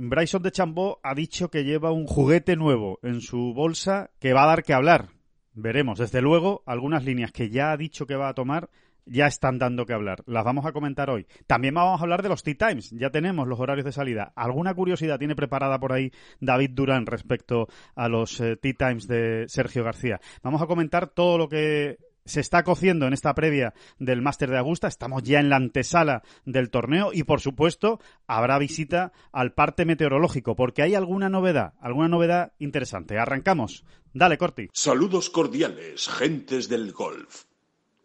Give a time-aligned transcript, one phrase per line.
[0.00, 4.44] Bryson de Chambó ha dicho que lleva un juguete nuevo en su bolsa que va
[4.44, 5.08] a dar que hablar.
[5.54, 5.98] Veremos.
[5.98, 8.70] Desde luego, algunas líneas que ya ha dicho que va a tomar
[9.06, 10.22] ya están dando que hablar.
[10.26, 11.26] Las vamos a comentar hoy.
[11.48, 12.90] También vamos a hablar de los Tea Times.
[12.90, 14.32] Ya tenemos los horarios de salida.
[14.36, 19.46] ¿Alguna curiosidad tiene preparada por ahí David Durán respecto a los eh, Tea Times de
[19.48, 20.20] Sergio García?
[20.42, 24.58] Vamos a comentar todo lo que se está cociendo en esta previa del Máster de
[24.58, 24.86] Augusta.
[24.86, 30.54] Estamos ya en la antesala del torneo y, por supuesto, habrá visita al parte meteorológico
[30.54, 33.18] porque hay alguna novedad, alguna novedad interesante.
[33.18, 33.84] Arrancamos.
[34.12, 34.68] Dale, Corti.
[34.72, 37.44] Saludos cordiales, gentes del golf.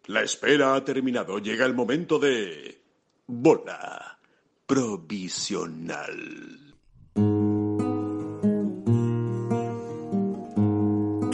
[0.06, 1.38] La espera ha terminado.
[1.38, 2.82] Llega el momento de...
[3.26, 4.18] Bola
[4.66, 6.74] provisional.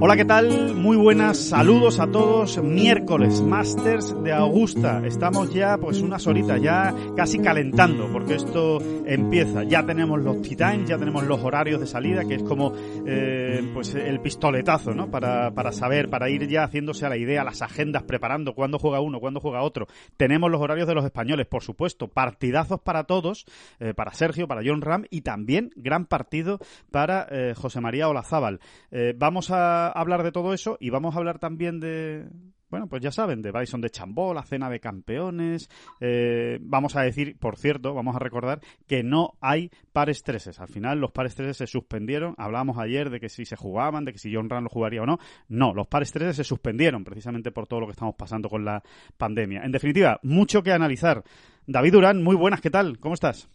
[0.00, 0.74] Hola, ¿qué tal?
[0.74, 2.60] Muy buenas, saludos a todos.
[2.60, 5.06] Miércoles, Masters de Augusta.
[5.06, 9.62] Estamos ya, pues, unas horitas, ya casi calentando, porque esto empieza.
[9.62, 12.72] Ya tenemos los times, ya tenemos los horarios de salida, que es como,
[13.06, 15.08] eh, pues, el pistoletazo, ¿no?
[15.12, 19.00] Para, para saber, para ir ya haciéndose a la idea, las agendas, preparando cuándo juega
[19.00, 19.86] uno, cuándo juega otro.
[20.16, 22.08] Tenemos los horarios de los españoles, por supuesto.
[22.08, 23.46] Partidazos para todos,
[23.78, 26.58] eh, para Sergio, para John Ram y también gran partido
[26.90, 28.58] para eh, José María Olazábal.
[28.90, 32.26] Eh, vamos a hablar de todo eso y vamos a hablar también de,
[32.72, 35.68] bueno, pues ya saben, de Bison de Chambó, la cena de campeones.
[36.00, 40.58] Eh, vamos a decir, por cierto, vamos a recordar que no hay pares treses.
[40.58, 42.34] Al final los pares treses se suspendieron.
[42.38, 45.06] Hablábamos ayer de que si se jugaban, de que si John Ram lo jugaría o
[45.06, 45.18] no.
[45.48, 48.82] No, los pares treses se suspendieron precisamente por todo lo que estamos pasando con la
[49.18, 49.64] pandemia.
[49.64, 51.22] En definitiva, mucho que analizar.
[51.66, 52.98] David Durán, muy buenas, ¿qué tal?
[53.00, 53.50] ¿Cómo estás?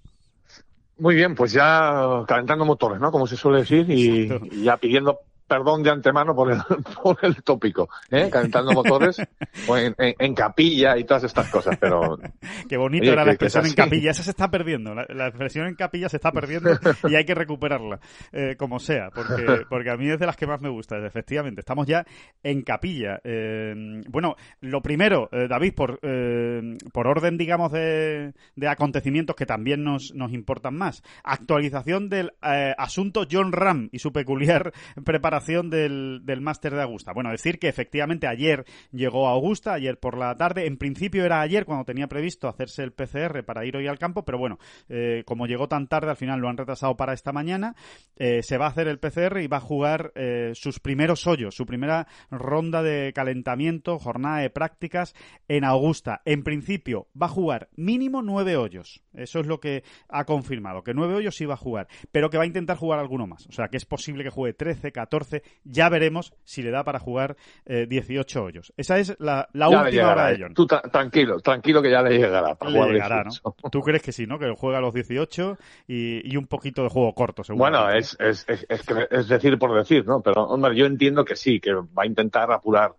[1.00, 3.12] Muy bien, pues ya calentando motores, ¿no?
[3.12, 6.60] Como se suele decir, y, ya pidiendo perdón de antemano por el,
[7.04, 8.30] por el tópico, ¿eh?
[8.32, 9.18] Calentando motores
[9.68, 12.18] o en, en- en capilla y todas estas cosas, pero
[12.70, 14.12] Qué bonito Oye, era la expresión en capilla.
[14.12, 14.94] Esa se está perdiendo.
[14.94, 16.72] La, la expresión en capilla se está perdiendo
[17.08, 18.00] y hay que recuperarla,
[18.34, 20.98] eh, como sea, porque, porque a mí es de las que más me gusta.
[21.06, 22.06] Efectivamente, estamos ya
[22.44, 23.22] en capilla.
[23.24, 29.46] Eh, bueno, lo primero, eh, David, por, eh, por orden, digamos, de, de acontecimientos que
[29.46, 31.04] también nos, nos importan más.
[31.24, 34.74] Actualización del eh, asunto John Ram y su peculiar
[35.06, 37.14] preparación del, máster de Augusta.
[37.14, 40.68] Bueno, decir que efectivamente ayer llegó a Augusta, ayer por la tarde.
[40.68, 44.26] En principio era ayer cuando tenía previsto hacerse el PCR para ir hoy al campo,
[44.26, 44.60] pero bueno,
[44.90, 47.76] eh, como llegó tan tarde, al final lo han retrasado para esta mañana.
[48.16, 51.56] Eh, se va a hacer el PCR y va a jugar eh, sus primeros hoyos,
[51.56, 55.14] su primera ronda de calentamiento, jornada de prácticas
[55.48, 56.22] en Augusta.
[56.26, 59.04] En principio va a jugar mínimo nueve hoyos.
[59.14, 62.44] Eso es lo que ha confirmado, que nueve hoyos va a jugar, pero que va
[62.44, 63.46] a intentar jugar alguno más.
[63.48, 65.27] O sea, que es posible que juegue 13, 14.
[65.64, 68.74] Ya veremos si le da para jugar eh, 18 hoyos.
[68.78, 70.28] Esa es la, última hora llegará.
[70.28, 70.38] de ¿eh?
[70.42, 70.54] John.
[70.54, 72.56] Tú tranquilo, tranquilo que ya le llegará.
[72.56, 73.30] Para Le jugar llegará, ¿no?
[73.32, 73.70] 18.
[73.72, 74.40] ¿Tú crees que sí, no?
[74.40, 75.58] Que juega a los 18
[75.88, 77.64] y, y un poquito de juego corto, seguro.
[77.64, 78.66] Bueno, es, es, es,
[79.10, 80.22] es decir por decir, ¿no?
[80.22, 82.94] Pero, hombre, yo entiendo que sí, que va a intentar apurar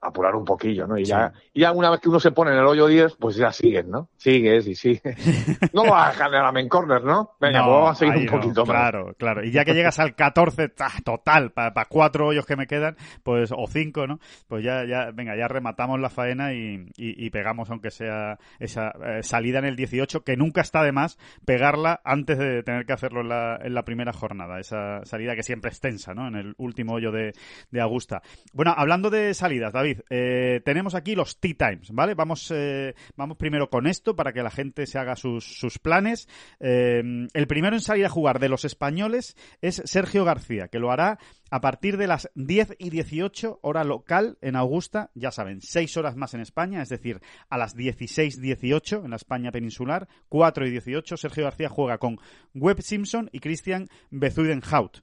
[0.00, 0.98] apurar un poquillo, ¿no?
[0.98, 3.36] Y ya, y ya una vez que uno se pone en el hoyo 10, pues
[3.36, 4.08] ya sigues, ¿no?
[4.16, 5.16] Sigues y sigues.
[5.72, 7.32] no vas a dejar en la main corner, ¿no?
[7.40, 8.76] Venga, No, pues vamos a seguir un no, poquito más.
[8.76, 9.44] Claro, claro.
[9.44, 10.90] Y ya que llegas al 14, ¡tah!
[11.04, 14.18] total, para cuatro hoyos que me quedan, pues, o cinco, ¿no?
[14.48, 18.90] Pues ya, ya, venga, ya rematamos la faena y, y- y pegamos, aunque sea esa
[19.04, 22.92] eh, salida en el 18, que nunca está de más pegarla antes de tener que
[22.92, 24.58] hacerlo en la, en la primera jornada.
[24.58, 26.26] Esa salida que siempre es tensa, ¿no?
[26.26, 27.32] En el último hoyo de,
[27.70, 28.22] de Augusta.
[28.52, 30.00] Bueno, hablando de salidas, David.
[30.10, 32.14] Eh, tenemos aquí los Tea Times, ¿vale?
[32.14, 36.28] Vamos, eh, vamos primero con esto para que la gente se haga sus, sus planes.
[36.58, 37.02] Eh,
[37.32, 41.18] el primero en salir a jugar de los españoles es Sergio García, que lo hará
[41.50, 46.16] a partir de las 10 y 18 hora local en Augusta, ya saben, 6 horas
[46.16, 51.16] más en España, es decir, a las 16-18 en la España peninsular, 4 y 18,
[51.16, 52.18] Sergio García juega con
[52.54, 55.02] Webb Simpson y Christian Bezuidenhout.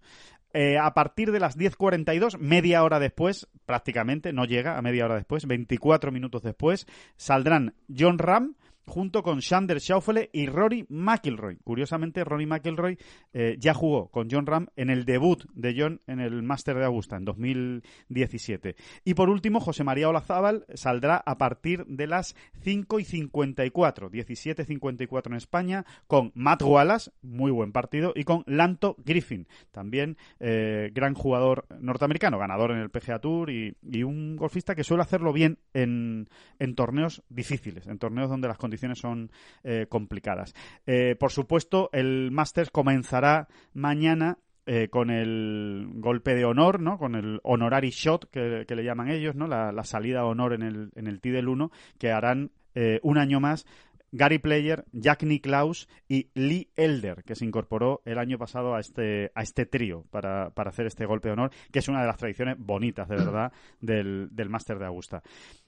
[0.53, 5.15] Eh, a partir de las 10.42, media hora después, prácticamente, no llega a media hora
[5.15, 8.55] después, 24 minutos después, saldrán John Ram,
[8.85, 11.57] junto con Xander Schauffele y Rory McIlroy.
[11.63, 12.97] Curiosamente, Rory McIlroy
[13.33, 16.85] eh, ya jugó con John Ram en el debut de John en el Master de
[16.85, 18.75] Augusta en 2017.
[19.05, 25.27] Y por último, José María Olazábal saldrá a partir de las 5 y 54, 17.54
[25.27, 31.13] en España, con Matt Wallace, muy buen partido, y con Lanto Griffin, también eh, gran
[31.13, 35.59] jugador norteamericano, ganador en el PGA Tour y, y un golfista que suele hacerlo bien
[35.73, 39.31] en, en torneos difíciles, en torneos donde las condiciones son
[39.63, 40.53] eh, complicadas.
[40.85, 46.97] Eh, por supuesto, el Masters comenzará mañana eh, con el golpe de honor, ¿no?
[46.97, 49.45] Con el honorary shot que, le llaman ellos, ¿no?
[49.45, 53.17] La, salida a honor en el, en el T del 1, que harán eh, un
[53.17, 53.65] año más
[54.13, 59.31] Gary Player, Jack Nicklaus y Lee Elder, que se incorporó el año pasado a este,
[59.35, 62.17] a este trío para, para hacer este golpe de honor, que es una de las
[62.17, 63.51] tradiciones bonitas, de verdad,
[63.81, 65.21] del, del Máster de Augusta.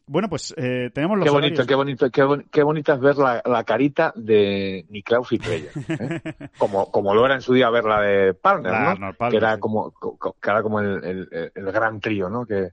[0.08, 1.68] Bueno, pues eh, tenemos los qué bonito, horarios.
[1.68, 5.72] qué bonito, qué, bon qué bonita es ver la, la, carita de Niklaus y Player,
[5.90, 6.22] ¿eh?
[6.60, 8.90] como, como lo era en su día ver la de Palmer, La ¿no?
[8.90, 9.60] Arnold Palmer, que era sí.
[9.60, 12.46] como, co- que era como el, el, el gran trío, ¿no?
[12.46, 12.70] Que,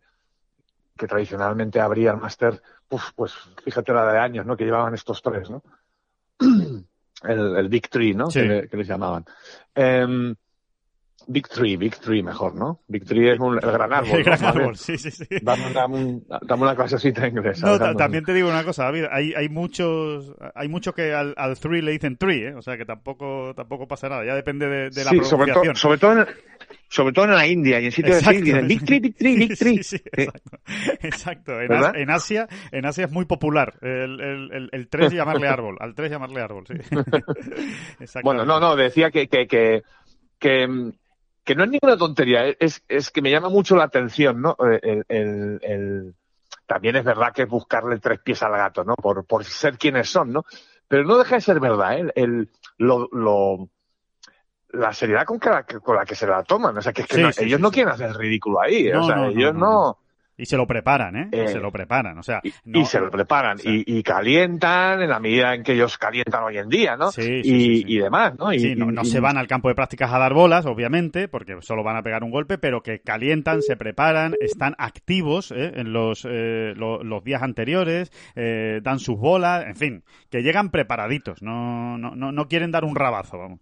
[0.96, 2.60] que tradicionalmente abría el máster,
[2.90, 3.34] uf, pues
[3.64, 4.56] fíjate la de años, ¿no?
[4.56, 5.62] Que llevaban estos tres, ¿no?
[7.24, 8.30] El, el Big Three, ¿no?
[8.32, 8.40] Sí.
[8.40, 9.24] Que, le- que les llamaban.
[9.76, 10.34] Em,
[11.28, 12.80] Big Three, Big Three mejor, ¿no?
[12.88, 14.18] Big Three es un, el gran árbol.
[14.18, 15.24] El gran árbol, sí, sí, sí.
[15.40, 17.64] Dame, dame un- dame una clasecita inglesa.
[17.64, 21.56] No, también te digo una cosa, David, hay, hay muchos hay muchos que al, al
[21.60, 22.54] three le dicen three, ¿eh?
[22.56, 25.98] o sea que tampoco tampoco pasa nada, ya depende de, de la sí, sobre, sobre,
[25.98, 26.26] todo en,
[26.94, 28.36] sobre todo en la India y en sitios Exacto.
[28.38, 29.82] así dicen Big Tree, Big Tree, Big Sí, Tree.
[29.82, 30.58] sí, exacto.
[31.00, 31.60] Exacto.
[31.60, 35.94] En, Asia, en Asia es muy popular el, el, el, el 3 llamarle árbol, al
[35.94, 36.74] 3 llamarle árbol, sí.
[38.00, 38.24] Exacto.
[38.24, 39.82] Bueno, no, no, decía que, que, que,
[40.38, 40.92] que,
[41.44, 44.56] que no es ninguna tontería, es, es que me llama mucho la atención, ¿no?
[44.70, 46.14] Eh, El, el, el-
[46.66, 48.94] también es verdad que es buscarle tres pies al gato, ¿no?
[48.94, 50.44] Por, por ser quienes son, ¿no?
[50.88, 52.12] Pero no deja de ser verdad, ¿eh?
[52.14, 53.68] El, lo, lo,
[54.72, 56.76] la seriedad con, que la, que- con la que se la toman.
[56.76, 58.60] O sea, que, es que Sí, no- sí, ellos sí, no quieren hacer el ridículo
[58.60, 58.90] ahí.
[58.90, 59.98] No, o sea, no, ellos no.
[60.34, 61.28] Y se lo preparan, ¿eh?
[61.30, 65.02] Eh, se lo preparan, o sea, Y, no- y se lo preparan y, y calientan
[65.02, 67.12] en la medida en que ellos calientan hoy en día, ¿no?
[67.12, 68.52] Sí, sí, y, sí, y demás, ¿no?
[68.52, 71.84] Y, Sí, no, se van al campo de prácticas a dar bolas, obviamente, porque solo
[71.84, 75.72] van a pegar un golpe, pero que calientan, se preparan, están activos ¿eh?
[75.76, 80.70] en los, eh, lo- los días anteriores, eh, dan sus bolas, en fin, que llegan
[80.70, 83.60] preparaditos, no, no, no, no quieren dar un rabazo, vamos.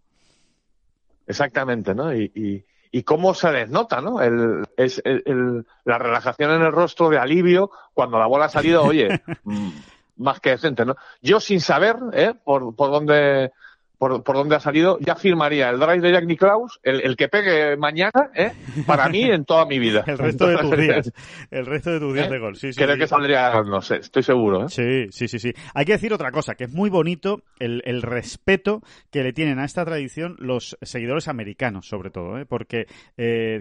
[1.31, 2.13] Exactamente, ¿no?
[2.15, 4.21] Y, y, y cómo se les nota, ¿no?
[4.21, 8.49] El, es el, el- la relajación en el rostro de alivio cuando la bola ha
[8.49, 9.23] salido, oye,
[10.17, 10.97] más que decente, ¿no?
[11.23, 12.35] Yo sin saber, ¿eh?
[12.45, 13.53] Por, por dónde
[14.01, 17.29] por, por dónde ha salido, ya firmaría el drive de Jack Nicklaus, el, el que
[17.29, 18.51] pegue mañana, ¿eh?
[18.87, 20.03] Para mí en toda mi vida.
[20.07, 21.13] El resto de tus días,
[21.51, 22.31] el resto de tus días ¿Eh?
[22.31, 22.81] de gol, sí, sí.
[22.81, 23.01] Creo sí.
[23.01, 24.69] que saldría, no sé, estoy seguro, ¿eh?
[24.71, 25.53] Sí, sí, sí, sí.
[25.75, 28.81] Hay que decir otra cosa, que es muy bonito el, el respeto
[29.11, 32.47] que le tienen a esta tradición los seguidores americanos, sobre todo, ¿eh?
[32.47, 32.87] porque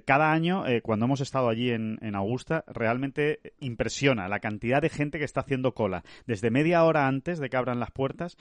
[0.06, 5.20] cada año, cuando hemos estado allí en, en Augusta, realmente impresiona la cantidad de gente
[5.20, 8.38] que está haciendo cola desde media hora antes de que abran las puertas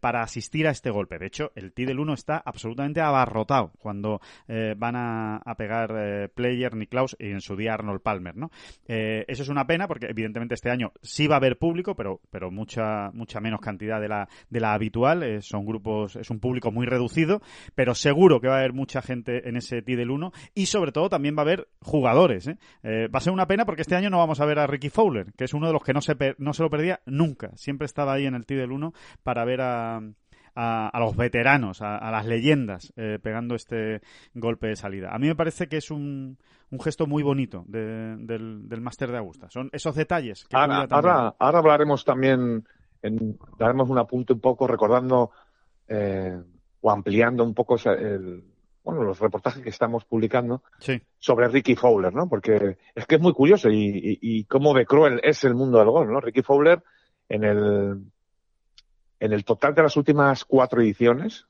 [0.00, 1.18] para asistir a este golpe.
[1.18, 6.28] De hecho, el T del 1 está absolutamente abarrotado cuando eh, van a, pegar eh,
[6.28, 8.50] Player, Niklaus y en su día Arnold Palmer, ¿no?
[8.86, 12.20] Eh, eso es una pena porque evidentemente este año sí va a haber público, pero,
[12.30, 15.22] pero mucha, mucha menos cantidad de la, de la habitual.
[15.22, 17.40] Eh, son grupos, es un público muy reducido,
[17.74, 20.92] pero seguro que va a haber mucha gente en ese T del 1 y sobre
[20.92, 22.48] todo también va a haber jugadores.
[22.48, 22.58] ¿eh?
[22.82, 25.32] Va a ser una pena porque este año no vamos a ver a Ricky Fowler,
[25.36, 27.50] que es uno de los que no se, no se lo perdía nunca.
[27.56, 30.00] Siempre estaba ahí en el T del 1 para ver a,
[30.54, 34.00] a, a los veteranos, a, a las leyendas, eh, pegando este
[34.34, 35.10] golpe de salida.
[35.14, 36.38] A mí me parece que es un,
[36.70, 39.48] un gesto muy bonito de- del, del Máster de Augusta.
[39.50, 42.64] Son esos detalles que Ahora, ahora, ahora hablaremos también,
[43.02, 45.30] en, daremos un apunte un poco recordando
[45.88, 46.38] eh,
[46.80, 48.44] o ampliando un poco el,
[48.82, 52.28] bueno, los reportajes que estamos publicando Sí, sobre Ricky Fowler, ¿no?
[52.28, 55.78] Porque es que es muy curioso y, y, y cómo de cruel es el mundo
[55.78, 56.20] del golf, ¿no?
[56.20, 56.82] Ricky Fowler
[57.28, 58.04] en el
[59.20, 61.46] en el total de las últimas cuatro ediciones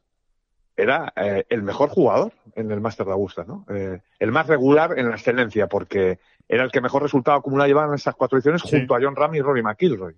[0.76, 3.64] era eh, el mejor jugador en el Master de Augusta, ¿no?
[3.68, 7.88] Eh, el más regular en la excelencia, porque era el que mejor resultado acumulado llevaba
[7.88, 8.76] en esas cuatro ediciones Sí.
[8.78, 10.14] junto a John Ram y Rory McIlroy.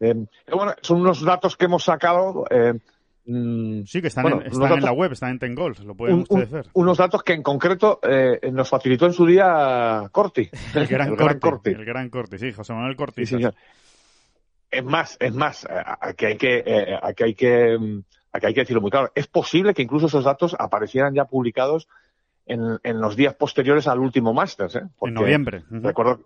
[0.00, 0.14] Eh,
[0.52, 2.44] bueno, son unos datos que hemos sacado.
[2.50, 2.74] eh,
[3.26, 6.20] mm, Sí, que están, bueno, en, la web, están en Ten Golf, lo pueden un-
[6.22, 6.66] ustedes ver.
[6.74, 10.48] unos datos que en concreto eh, nos facilitó en su día Corti.
[10.74, 11.70] El gran, el Corti.
[11.70, 13.28] El gran corte, sí, José Manuel Sí, Cortés.
[13.28, 13.54] señor.
[14.70, 15.68] Es más, es más, eh,
[16.00, 19.10] aquí hay que, eh, aquí hay que, mm, aquí hay que decirlo muy claro.
[19.14, 21.88] Es posible que incluso esos datos aparecieran ya publicados
[22.46, 24.82] en, en los días posteriores al último Masters, ¿eh?
[25.08, 25.64] en noviembre.
[25.70, 25.80] Ujú.
[25.86, 26.20] Recuerdo,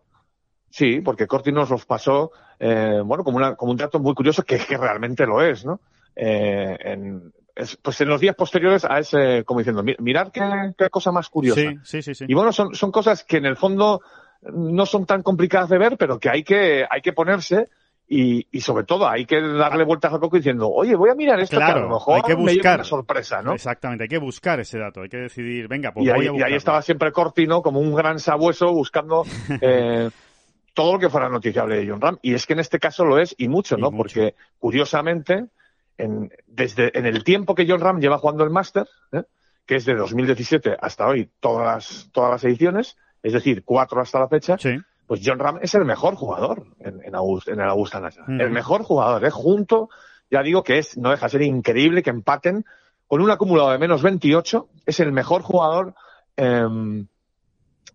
[0.71, 4.43] sí, porque Corti nos los pasó, eh, bueno, como, una, como un dato muy curioso
[4.45, 5.81] que es que realmente lo es, ¿no?
[6.17, 10.43] Eh, en, es- pues en los días posteriores a ese, como diciendo, "Mi- mirad qué,
[10.77, 11.61] qué cosa más curiosa.
[11.61, 12.25] Sí, sí, sí, sí.
[12.29, 14.01] Y bueno, son, son cosas que en el fondo
[14.43, 17.69] no son tan complicadas de ver, pero que hay que, hay que ponerse
[18.09, 21.41] y, y sobre todo hay que darle vueltas al coco diciendo, oye, voy a mirar
[21.41, 22.75] esto que a Claro, lo mejor hay que me buscar.
[22.77, 23.55] una sorpresa, ¿no?
[23.55, 26.39] Exactamente, hay que buscar ese dato, hay que decidir, venga, pues y, voy ahí, a
[26.41, 29.25] y ahí estaba siempre Cortino como un gran sabueso buscando
[29.61, 30.11] eh,
[30.75, 32.19] todo lo que fuera noticiable de John Ram.
[32.23, 33.91] Y es que en este caso lo es y mucho, Y ¿no?
[33.91, 33.97] mucho.
[33.99, 35.47] Porque curiosamente,
[35.99, 39.23] en, desde en el tiempo que John Ram lleva jugando el Master, ¿eh?
[39.67, 44.19] que es de 2017 hasta hoy, todas las, todas las ediciones, es decir, cuatro hasta
[44.19, 47.15] la fecha, Sí, pues John Ram es el mejor jugador en, en,
[47.61, 48.31] el Augusta National.
[48.31, 48.41] Mm.
[48.41, 49.31] El mejor jugador, ¿eh?
[49.31, 49.91] Junto,
[50.31, 52.65] ya digo que es, no deja de ser increíble que empaten
[53.07, 54.69] con un acumulado de menos 28.
[54.87, 55.95] Es el mejor jugador
[56.37, 57.07] em,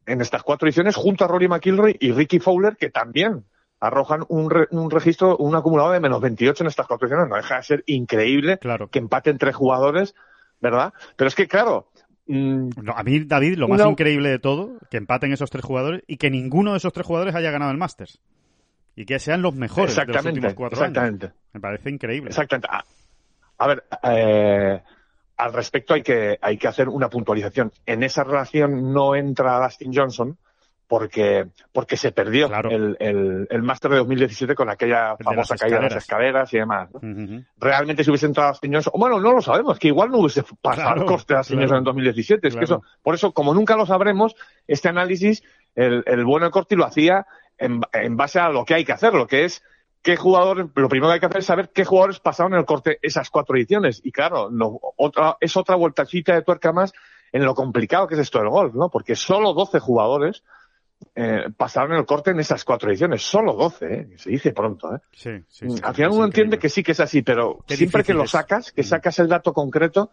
[0.05, 3.45] en estas cuatro ediciones, junto a Rory McIlroy y Ricky Fowler, que también
[3.79, 7.29] arrojan un, re- un registro, un acumulado de menos 28 en estas cuatro ediciones.
[7.29, 8.89] No deja de ser increíble claro.
[8.89, 10.15] que empaten tres jugadores,
[10.61, 10.93] ¿verdad?
[11.15, 11.89] Pero es que, claro,
[12.27, 16.17] No, a mí, David, lo más increíble de todo, que empaten esos tres jugadores y
[16.17, 18.19] que ninguno de esos tres jugadores haya ganado el Masters.
[18.95, 20.89] Y que sean los mejores de los exactamente, últimos cuatro años.
[20.89, 21.31] exactamente.
[21.53, 22.29] Me parece increíble.
[22.29, 22.67] Exactamente.
[22.69, 22.83] A,
[23.59, 24.81] a ver, eh,
[25.37, 27.71] al respecto hay que, hay que hacer una puntualización.
[27.85, 30.37] En esa relación no entra Dustin Johnson
[30.87, 32.69] porque, porque se perdió Claro.
[32.71, 36.53] el, el, el Máster de 2017 con aquella famosa caída de las escaleras.
[36.53, 36.89] y demás.
[37.57, 40.43] Realmente si hubiese entrado Dustin Johnson, o bueno, no lo sabemos, que igual no hubiese
[40.61, 41.77] pasado Claro, el coste de Dustin claro.
[41.77, 42.47] En 2017.
[42.47, 44.35] Es que eso, por eso, como nunca lo sabremos,
[44.67, 45.43] este análisis,
[45.75, 47.25] el, el bueno de Corti lo hacía
[47.57, 49.63] en, en base a lo que hay que hacer, lo que es
[50.03, 52.65] qué jugadores, lo primero que hay que hacer es saber qué jugadores pasaron en el
[52.65, 53.99] corte esas cuatro ediciones.
[54.05, 56.93] Y claro, no, otra, es otra vueltacita de tuerca más
[57.33, 58.89] en lo complicado que es esto del golf, ¿no?
[58.89, 60.43] Porque solo 12 jugadores
[61.15, 63.21] eh, pasaron el corte en esas cuatro ediciones.
[63.23, 64.07] Solo 12, ¿eh?
[64.17, 64.99] Se dice pronto, ¿eh?
[65.11, 68.03] Sí, sí, sí, Al final uno entiende que sí que es así, pero Qué siempre
[68.03, 68.85] que lo sacas, que Mm.
[68.85, 70.11] sacas el dato concreto,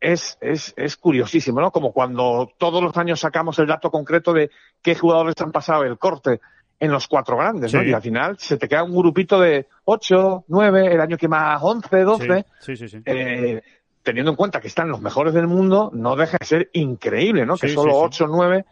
[0.00, 1.70] es, es, es curiosísimo, ¿no?
[1.70, 4.50] Como cuando todos los años sacamos el dato concreto de
[4.82, 6.40] qué jugadores han pasado el corte
[6.78, 7.82] en los cuatro grandes, ¿no?
[7.82, 11.60] Y al final se te queda un grupito de ocho, nueve, el año que más
[11.62, 12.46] once, doce.
[12.60, 12.86] Sí, sí.
[13.04, 13.60] Eh,
[14.02, 17.56] teniendo en cuenta que están los mejores del mundo, no deja de ser increíble, ¿no?
[17.58, 18.64] que solo ocho nueve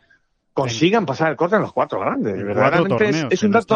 [0.62, 2.34] consigan pasar el corte en los cuatro grandes.
[2.44, 3.74] Verdaderamente es- un dato,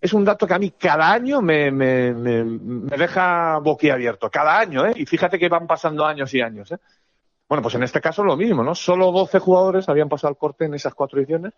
[0.00, 4.30] es un dato que a mí cada año me, me, me, me deja boquiabierto.
[4.30, 4.92] Cada año, ¿eh?
[4.96, 6.78] Y fíjate que van pasando años y años, ¿eh?
[7.48, 8.74] Bueno, pues en este caso lo mismo, ¿no?
[8.74, 11.52] Solo 12 jugadores habían pasado el corte en esas cuatro ediciones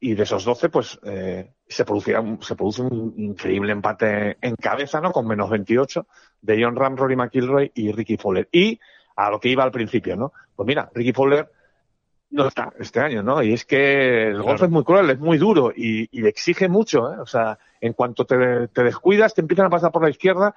[0.00, 4.56] y de esos 12, pues eh, se, producía, un- se produce un increíble empate en
[4.56, 5.12] cabeza, ¿no?
[5.12, 6.06] Con menos 28
[6.40, 8.48] de John Ram, Rory McIlroy y Ricky Fowler.
[8.52, 8.78] Y
[9.16, 10.32] a lo que iba al principio, ¿no?
[10.56, 11.48] Pues mira, Ricky Fowler
[12.32, 13.42] no está este año, ¿no?
[13.42, 14.64] Y es que el golf Claro.
[14.66, 17.18] es muy cruel, es muy duro y, y exige mucho, ¿eh?
[17.20, 20.54] O sea, en cuanto te, te descuidas, te empiezan a pasar por la izquierda,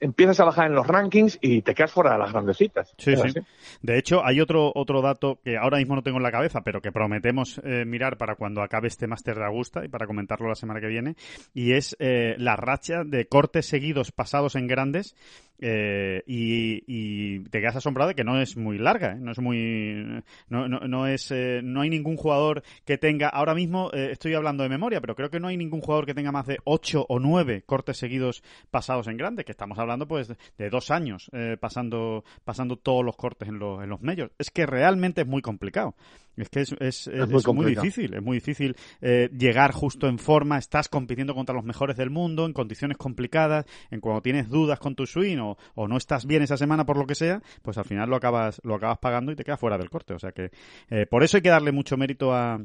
[0.00, 2.94] empiezas a bajar en los rankings y te quedas fuera de las grandecitas.
[2.98, 3.40] Sí, sí.
[3.82, 6.80] De hecho, hay otro, otro dato que ahora mismo no tengo en la cabeza, pero
[6.80, 10.54] que prometemos eh, mirar para cuando acabe este máster de Augusta y para comentarlo la
[10.54, 11.16] semana que viene,
[11.54, 15.14] y es eh, la racha de cortes seguidos pasados en grandes
[15.58, 19.18] eh, y, y te quedas asombrado de que no es muy larga, ¿eh?
[19.18, 23.54] no es muy, no, no, no es, eh, no hay ningún jugador que tenga, ahora
[23.54, 26.32] mismo eh, estoy hablando de memoria, pero creo que no hay ningún jugador que tenga
[26.32, 30.28] más de ocho o nueve cortes seguidos pasados en grandes, que estamos hablando pues
[30.58, 34.30] de dos años eh, pasando, pasando todos los cortes en los, en los medios.
[34.38, 35.94] Es que realmente es muy complicado.
[36.36, 37.84] Es que es, es, es- muy es muy complicado.
[37.84, 42.10] difícil, es muy difícil eh, llegar justo en forma, estás compitiendo contra los mejores del
[42.10, 46.26] mundo, en condiciones complicadas, en cuando tienes dudas con tu swing o, o no estás
[46.26, 49.32] bien esa semana por lo que sea, pues al final lo acabas, lo acabas pagando
[49.32, 50.12] y te quedas fuera del corte.
[50.12, 50.50] O sea que
[50.90, 52.60] eh, por eso hay que darle mucho mérito a,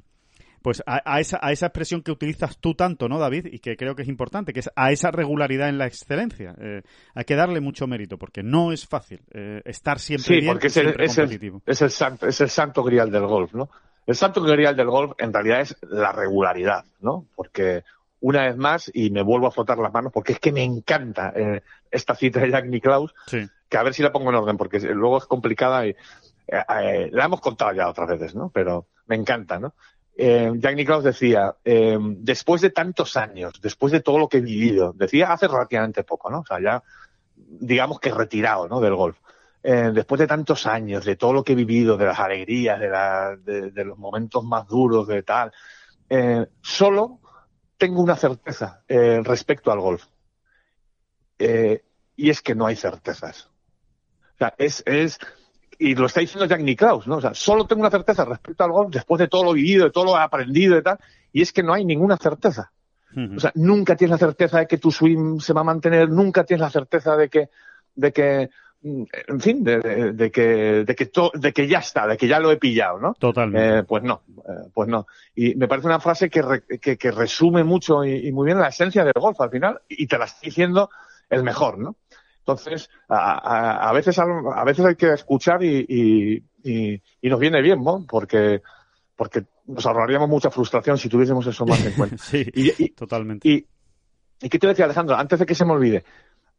[0.62, 3.48] pues a, a esa, a esa expresión que utilizas tú tanto, ¿no, David?
[3.52, 6.56] Y que creo que es importante, que es a esa regularidad en la excelencia.
[6.60, 6.82] Eh,
[7.16, 10.68] hay que darle mucho mérito, porque no es fácil eh, estar siempre Sí, bien porque
[10.68, 11.62] es el, es, el, competitivo.
[11.66, 13.70] es, el santo, es el santo grial del golf, ¿no?
[14.06, 17.26] El santo grial del golf en realidad es la regularidad, ¿no?
[17.36, 17.84] Porque
[18.20, 21.34] una vez más, y me vuelvo a frotar las manos, porque es que me encanta
[21.36, 24.58] eh, esta cita de Jack Nicklaus, Sí, que a ver si la pongo en orden,
[24.58, 25.96] porque luego es complicada y eh,
[26.48, 28.50] eh, la hemos contado ya otras veces, ¿no?
[28.54, 29.74] Pero me encanta, ¿no?
[30.24, 34.42] Eh, Jack Nicklaus decía, eh, después de tantos años, después de todo lo que he
[34.42, 36.42] vivido, decía hace relativamente poco, ¿no?
[36.42, 36.84] O sea, ya
[37.36, 38.80] digamos que retirado, ¿no?
[38.80, 39.18] Del golf.
[39.64, 43.72] Eh, después de tantos años, de todo lo que he vivido, de las alegrías, de,
[43.72, 45.52] de, los momentos más duros, de tal,
[46.62, 47.20] solo
[47.80, 50.06] tengo una certeza respecto al golf.
[51.40, 53.50] Y es que no hay certezas.
[54.36, 55.18] O sea, es, es,
[55.82, 57.18] y lo está diciendo Jack Nicklaus, ¿no?
[57.18, 59.92] O sea, solo tengo una certeza respecto al golf después de todo lo vivido, de
[59.92, 61.00] todo lo aprendido y tal,
[61.34, 62.72] y es que no hay ninguna certeza.
[63.36, 66.46] O sea, nunca tienes la certeza de que tu swing se va a mantener, nunca
[66.46, 67.50] tienes la certeza de que,
[67.96, 68.50] de que,
[68.84, 72.28] en fin, de, de, de que, de que, to, de que ya está, de que
[72.28, 73.14] ya lo he pillado, ¿no?
[73.16, 73.80] Totalmente.
[73.80, 75.08] Eh, pues no, eh, pues no.
[75.36, 78.60] Y me parece una frase que, re, que, que, resume mucho y, y, muy bien
[78.60, 80.90] la esencia del golf al final, y te la está diciendo
[81.30, 81.98] el mejor, ¿no?
[82.42, 87.40] Entonces, a, a, a veces, a, veces hay que escuchar y, y, y, y nos
[87.40, 88.06] viene bien, ¿no?
[88.08, 88.62] Porque,
[89.16, 92.18] porque nos ahorraríamos mucha frustración si tuviésemos eso más en cuenta.
[92.20, 93.48] sí, y, totalmente.
[93.48, 96.04] Y, qué te decía, Alejandro, antes de que se me olvide,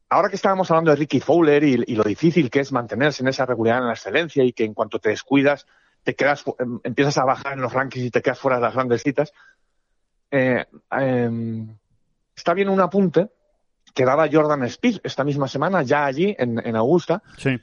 [0.09, 3.29] ahora que estábamos hablando de Ricky Fowler y, y, lo difícil que es mantenerse en
[3.29, 5.67] esa regularidad en la excelencia y que en cuanto te descuidas
[6.05, 8.75] te quedas, em, empiezas a bajar en los rankings y te quedas fuera de las
[8.75, 9.33] grandes citas,
[10.31, 10.65] eh,
[10.99, 11.31] eh,
[12.35, 13.29] está bien un apunte
[13.94, 17.22] que daba Jordan Speed esta misma semana, ya allí en, en Augusta.
[17.37, 17.61] Sí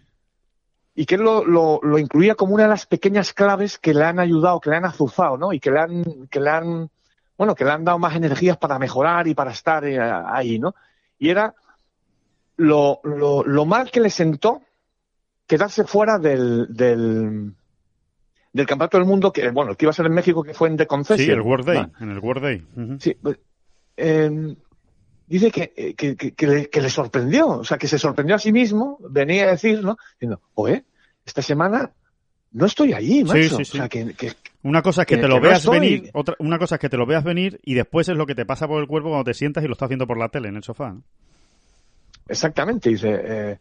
[1.00, 4.04] y que él lo, lo, lo, incluía como una de las pequeñas claves que le
[4.04, 5.54] han ayudado, que le han azuzado, ¿no?
[5.54, 6.90] Y que le han, que le han,
[7.38, 10.76] bueno, que le han dado más energías para mejorar y para estar eh, ahí, ¿no?
[11.18, 11.56] Y era
[12.58, 14.62] lo, lo, lo mal que le sentó
[15.48, 17.54] quedarse fuera del, del,
[18.52, 20.76] del campeonato del mundo que, bueno, que iba a ser en México, que fue en
[20.76, 21.26] The Concession.
[21.26, 21.90] Sí, el World Day, ah.
[22.02, 22.68] en el World Day.
[22.76, 23.00] Uh -huh.
[23.00, 23.16] Sí,
[23.96, 24.56] eh,
[25.30, 28.40] dice que, que, que, que, le, que, le, sorprendió, o sea, que se sorprendió a
[28.40, 29.98] sí mismo, venía a decir, ¿no?
[30.14, 30.84] Diciendo, oye,
[31.26, 31.92] esta semana
[32.52, 33.36] no estoy allí, macho.
[33.36, 33.78] Sí, sí, sí.
[33.78, 34.16] O sea, que,
[34.64, 36.98] una cosa es que, te lo veas no venir, otra, una cosa es que te
[36.98, 39.34] lo veas venir y después es lo que te pasa por el cuerpo cuando te
[39.34, 40.90] sientas y lo estás viendo por la tele en el sofá.
[40.90, 41.04] ¿no?
[42.28, 43.22] Exactamente, dice.
[43.24, 43.60] Eh,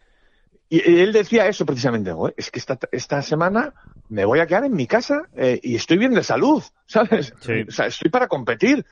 [0.70, 3.72] y, y, él decía eso precisamente, es que esta, esta semana
[4.08, 7.32] me voy a quedar en mi casa eh, y estoy bien de salud, ¿sabes?
[7.32, 8.84] O sea, estoy para competir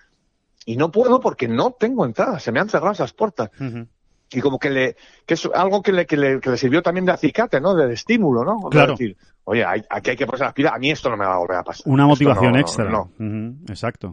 [0.67, 3.51] y no puedo porque no tengo entrada, se me han cerrado esas puertas.
[3.59, 3.89] Uh -huh.
[4.33, 7.07] Y como que le, que es algo que le, que le, que le sirvió también
[7.07, 7.75] de acicate, ¿no?
[7.77, 8.69] De, de estímulo, ¿no?
[8.69, 8.93] Claro.
[8.93, 11.37] Decir, oye, hay, aquí hay que ponerse las pilas, a mí esto no me va
[11.37, 11.85] a volver a pasar.
[11.87, 12.91] Una motivación no, extra.
[12.91, 13.71] No, uh -huh.
[13.71, 14.13] Exacto.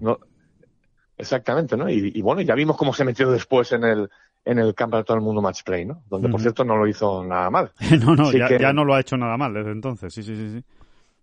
[1.17, 1.89] Exactamente, ¿no?
[1.89, 4.09] Y, y, bueno, ya vimos cómo se metió después en el,
[4.45, 6.03] en el campeonato del mundo match play, ¿no?
[6.07, 6.33] Donde, uh -huh.
[6.33, 7.71] por cierto, no lo hizo nada mal.
[8.05, 8.59] no, no, ya, que...
[8.59, 10.49] ya no lo ha hecho nada mal desde entonces, sí, sí, sí.
[10.59, 10.63] sí.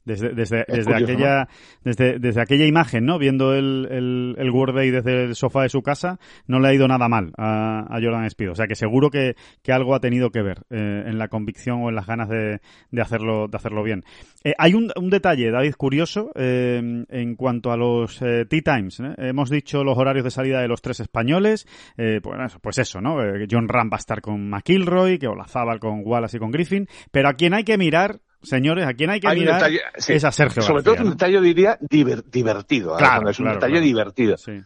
[0.05, 1.47] Desde, desde, desde curioso, aquella, ¿no?
[1.85, 3.19] desde, desde aquella imagen, ¿no?
[3.19, 6.75] Viendo el, el, el World Day desde el sofá de su casa, no le ha
[6.75, 8.51] ido nada mal a, a Jordan Speed.
[8.51, 11.83] O sea que seguro que, que algo ha tenido que ver eh, en la convicción
[11.83, 12.61] o en las ganas de,
[12.91, 14.05] de hacerlo, de hacerlo bien.
[14.43, 19.03] Eh, hay un, un, detalle, David, curioso, eh, en cuanto a los eh, Tea Times.
[19.19, 21.67] Hemos dicho los horarios de salida de los tres españoles.
[21.97, 23.19] pues, pues eso, ¿no?
[23.51, 26.89] John Ram va a estar con McIlroy, que Olazábal con Wallace y con Griffin.
[27.11, 30.15] Pero a quien hay que mirar señores, a quien hay que hay mirar detalle, sí.
[30.15, 32.97] es a Sergio Sobre García, todo es un detalle, diría, diver, divertido.
[32.97, 33.87] Claro, es un claro, detalle claro.
[33.87, 34.37] divertido.
[34.37, 34.61] Sí.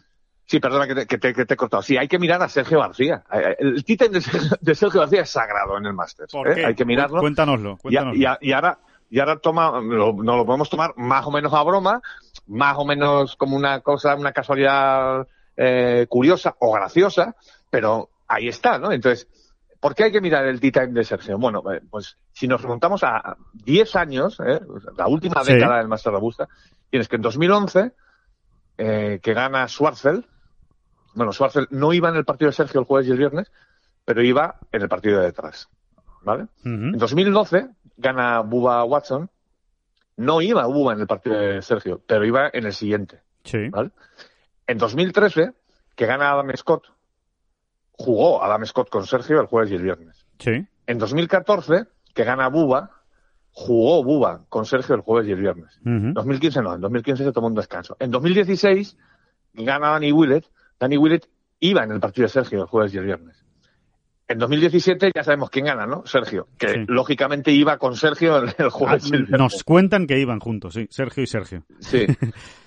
[0.47, 1.81] Sí, perdona que te, que, te, que te, he cortado.
[1.81, 3.23] Sí, hay que mirar a Sergio García.
[3.57, 4.11] El título
[4.61, 6.33] de Sergio García es sagrado en el Masters.
[6.35, 6.65] ¿eh?
[6.65, 7.19] Hay que mirarlo.
[7.19, 7.77] Cuéntanoslo.
[7.77, 8.15] cuéntanoslo.
[8.15, 8.77] Y, y, y, ahora,
[9.09, 12.01] y ahora toma, lo, no lo podemos tomar más o menos a broma,
[12.47, 17.35] más o menos como una cosa, una casualidad eh, curiosa o graciosa,
[17.69, 18.91] pero ahí está, ¿no?
[18.91, 19.27] Entonces,
[19.85, 21.37] ¿Por qué hay que mirar el T-Time de Sergio?
[21.37, 24.59] Bueno, eh, pues si nos remontamos a 10 años, eh,
[24.97, 25.53] la última sí.
[25.53, 26.47] década del Master Robusta,
[26.89, 27.91] tienes que en 2011,
[28.79, 30.25] eh, que gana Schwarzfeld,
[31.13, 33.51] bueno, Schwarzfeld no iba en el partido de Sergio el jueves y el viernes,
[34.03, 35.69] pero iba en el partido de detrás,
[36.23, 36.45] ¿vale?
[36.63, 36.93] Uh -huh.
[36.93, 37.67] En 2012
[37.97, 39.29] gana Bubba Watson,
[40.17, 43.69] no iba Bubba en el partido de Sergio, pero iba en el siguiente, sí.
[43.69, 43.91] ¿vale?
[44.65, 45.51] En 2013,
[45.95, 46.87] que gana Adam Scott,
[47.97, 50.25] jugó Adam Scott con Sergio el jueves y el viernes.
[50.39, 50.65] Sí.
[50.87, 52.91] En 2014, que gana Buba,
[53.51, 55.79] jugó Buba con Sergio el jueves y el viernes.
[55.85, 56.13] Uh -huh.
[56.13, 57.95] 2015 no, en 2015 se tomó un descanso.
[57.99, 58.97] En 2016,
[59.53, 60.45] gana Danny Willett.
[60.79, 61.27] Danny Willett
[61.59, 63.43] iba en el partido de Sergio el jueves y el viernes.
[64.27, 66.03] En 2017 ya sabemos quién gana, ¿no?
[66.05, 66.79] Sergio, que sí.
[66.87, 69.39] lógicamente iba con Sergio el, el jueves ah, y el viernes.
[69.39, 71.63] Nos cuentan que iban juntos, sí, Sergio y Sergio.
[71.79, 72.05] Sí.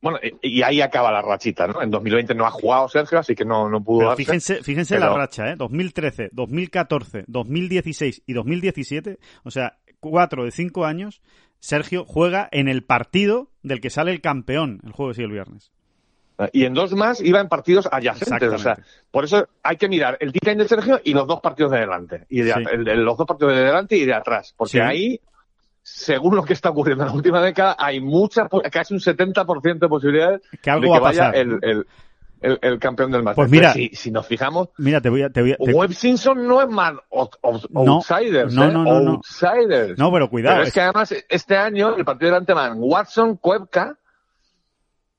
[0.00, 1.82] Bueno, y ahí acaba la rachita, ¿no?
[1.82, 4.94] En 2020 no ha jugado Sergio, así que no, no pudo pero darse, Fíjense, fíjense
[4.94, 5.10] pero...
[5.10, 5.56] la racha, ¿eh?
[5.56, 11.20] 2013, 2014, 2016 y 2017, o sea, cuatro de cinco años,
[11.58, 15.72] Sergio juega en el partido del que sale el campeón el jueves y el viernes.
[16.52, 18.52] Y en dos más iba en partidos adyacentes.
[18.52, 18.78] O sea,
[19.10, 22.26] por eso hay que mirar el tee de Sergio y los dos partidos de delante.
[22.28, 22.54] Y de,
[22.96, 24.54] los dos partidos de delante y de atrás.
[24.56, 25.20] Porque ahí,
[25.98, 29.88] según lo que está ocurriendo en la última década, hay mucha, casi un 70% de
[29.88, 31.84] posibilidades de que vaya el,
[32.40, 33.48] el, campeón del Masters.
[33.48, 36.62] Pues mira, si, nos fijamos, mira, te voy a, te voy a Webb Simpson no
[36.62, 39.98] es más outsiders, no, no, no, outsiders.
[39.98, 40.62] No, pero cuidado.
[40.62, 43.98] es, que además este año el partido delante van Watson, Cuevca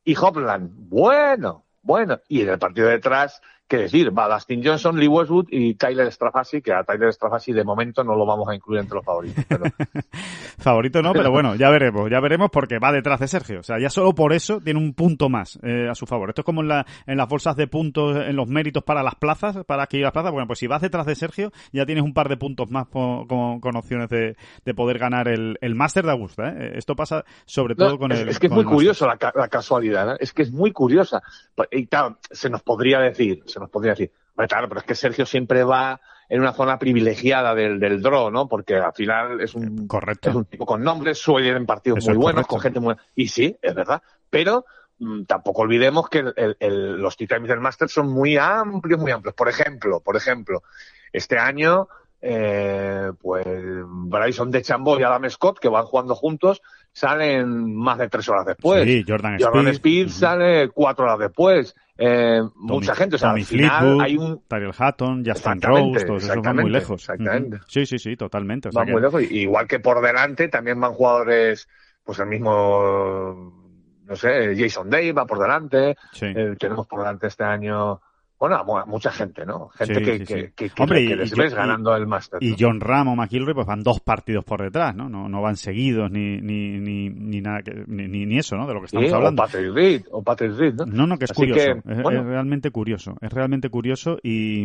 [0.06, 0.72] y Hopland.
[0.90, 2.20] Bueno, bueno.
[2.30, 6.62] Y en el partido detrás qué decir, va Dustin Johnson, Lee Westwood y Tyler Strafasi,
[6.62, 9.46] que a Tyler Strafasi de momento no lo vamos a incluir entre los favoritos.
[10.58, 13.60] Favorito no, pero bueno, ya veremos, ya veremos porque va detrás de Sergio.
[13.60, 16.30] O sea, ya solo por eso tiene un punto más eh, a su favor.
[16.30, 19.16] Esto es como en, la, en las bolsas de puntos, en los méritos para las
[19.16, 20.32] plazas, para adquirir las plazas.
[20.32, 23.28] Bueno, pues si vas detrás de Sergio, ya tienes un par de puntos más con,
[23.28, 26.50] con, opciones de, de, poder ganar el, el máster de Augusta.
[26.50, 26.72] ¿eh?
[26.76, 28.30] Esto pasa sobre todo con es, el.
[28.30, 30.18] Es que es muy curioso la, la, casualidad, ¿eh?
[30.20, 31.22] es que es muy curiosa.
[31.72, 34.12] Y claro, se nos podría decir, nos podría decir,
[34.48, 38.48] claro, pero es que Sergio siempre va en una zona privilegiada del, del draw, ¿no?
[38.48, 40.30] Porque al final es un, correcto.
[40.30, 42.96] es un tipo con nombres, suele ir en partidos muy buenos, con gente muy...
[43.16, 44.66] Y sí, es verdad, pero
[45.00, 46.24] mm, tampoco olvidemos que
[46.60, 49.34] los Tea Times del Master son muy amplios, muy amplios.
[49.34, 50.62] Por ejemplo, por ejemplo,
[51.12, 51.88] este año,
[52.22, 58.28] eh, pues Bryson de y Adam Scott, que van jugando juntos, salen más de tres
[58.30, 58.84] horas después.
[58.84, 61.76] Sí, Jordan, Jordan Speed, sale cuatro horas después.
[61.98, 64.42] Eh, mucha gente, o sea, al final hay un...
[64.48, 67.02] Tyrell Hatton, Justin Rose, todos esos van muy lejos.
[67.02, 67.60] Exactamente.
[67.68, 68.70] Sí, sí, sí, totalmente.
[68.74, 69.22] van muy lejos.
[69.24, 71.68] Igual que por delante también van jugadores,
[72.04, 73.54] pues el mismo,
[74.06, 75.96] no sé, Jason Day va por delante.
[76.22, 78.02] Eh, tenemos por delante este año
[78.40, 79.68] bueno, mucha gente, ¿no?
[79.70, 82.42] Gente que, que, que, que, les ves ganando el Master.
[82.42, 85.10] Y John Ram o McIlroy pues van dos partidos por detrás, ¿no?
[85.10, 88.66] No, no van seguidos ni, ni, ni, ni nada, ni, ni, eso, ¿no?
[88.66, 89.44] De lo que estamos hablando.
[89.44, 90.86] O Patrick Reed, o Patrick Reed, ¿no?
[90.86, 91.60] No, no, que es curioso.
[91.86, 93.18] es, realmente curioso.
[93.20, 94.64] Es realmente curioso y,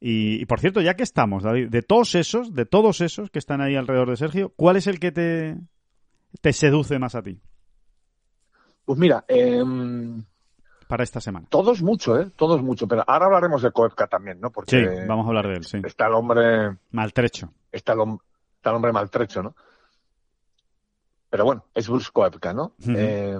[0.00, 3.38] y, y, por cierto, ya que estamos, David, de todos esos, de todos esos que
[3.38, 5.56] están ahí alrededor de Sergio, ¿cuál es el que te,
[6.42, 7.40] te seduce más a ti?
[8.84, 9.62] Pues mira, eh
[10.88, 11.46] para esta semana.
[11.48, 12.30] Todos mucho, ¿eh?
[12.34, 12.88] Todos mucho.
[12.88, 14.50] Pero ahora hablaremos de Koepka también, ¿no?
[14.50, 15.80] Porque sí, vamos a hablar de él, sí.
[15.84, 16.76] Está el hombre...
[16.90, 17.52] Maltrecho.
[17.70, 18.00] Está el,
[18.56, 19.54] está el hombre maltrecho, ¿no?
[21.30, 22.72] Pero bueno, es Bruce Koepka, ¿no?
[22.88, 23.38] eh,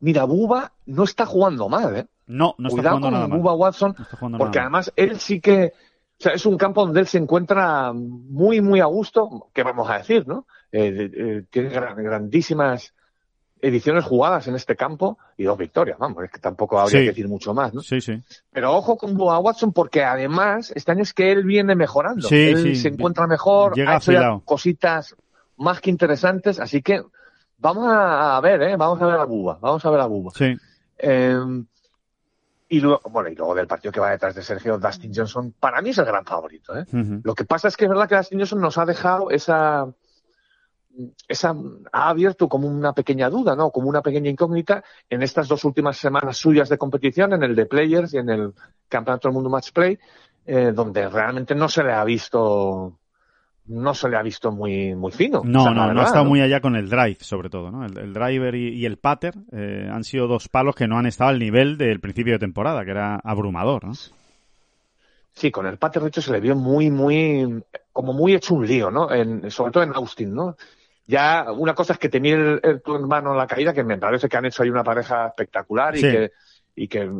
[0.00, 2.06] mira, Buba no está jugando mal, ¿eh?
[2.26, 3.38] No, no está jugando nada mal.
[3.38, 3.94] Buba Watson,
[4.36, 5.72] porque además él sí que...
[6.16, 9.88] O sea, es un campo donde él se encuentra muy, muy a gusto, ¿qué vamos
[9.90, 10.46] a decir, no?
[10.70, 12.94] Eh, eh, tiene grandísimas
[13.64, 17.28] ediciones jugadas en este campo y dos victorias, vamos, es que tampoco habría que decir
[17.28, 17.80] mucho más, ¿no?
[17.80, 18.22] Sí, sí.
[18.52, 22.36] Pero ojo con Boa Watson porque además este año es que él viene mejorando, sí,
[22.36, 25.16] él se encuentra mejor, Llega ha cositas
[25.56, 27.02] más que interesantes, así que
[27.58, 28.76] vamos a ver, ¿eh?
[28.76, 30.32] Vamos a ver a Buba, vamos a ver a Buba.
[30.34, 30.56] Sí.
[30.98, 31.64] Eh,
[32.68, 35.80] y luego, bueno, y luego del partido que va detrás de Sergio, Dustin Johnson, para
[35.80, 36.84] mí es el gran favorito, ¿eh?
[37.22, 39.86] Lo que pasa es que es verdad que Dustin Johnson nos ha dejado esa
[41.26, 41.54] esa
[41.92, 43.70] ha abierto como una pequeña duda, ¿no?
[43.70, 47.66] Como una pequeña incógnita en estas dos últimas semanas suyas de competición, en el de
[47.66, 48.52] Players y en el
[48.88, 49.98] Campeonato del Mundo Match Play,
[50.46, 52.98] eh, donde realmente no se le ha visto
[53.66, 55.42] no se le ha visto muy muy fino.
[55.44, 57.86] No, no, no ha estado muy allá con el drive, sobre todo, ¿no?
[57.86, 61.38] El, driver y, el pater eh, han sido dos palos que no han estado al
[61.38, 63.92] nivel del principio de temporada, que era abrumador, ¿no?
[65.32, 68.66] Sí, con el pater de hecho se le vio muy, muy, como muy hecho un
[68.66, 69.10] lío, ¿no?
[69.10, 70.56] En, sobre todo en Austin, ¿no?
[71.06, 74.28] Ya una cosa es que tenía el, tu hermano en la caída, que me parece
[74.28, 76.32] que han hecho ahí una pareja espectacular y que,
[76.74, 77.10] y que,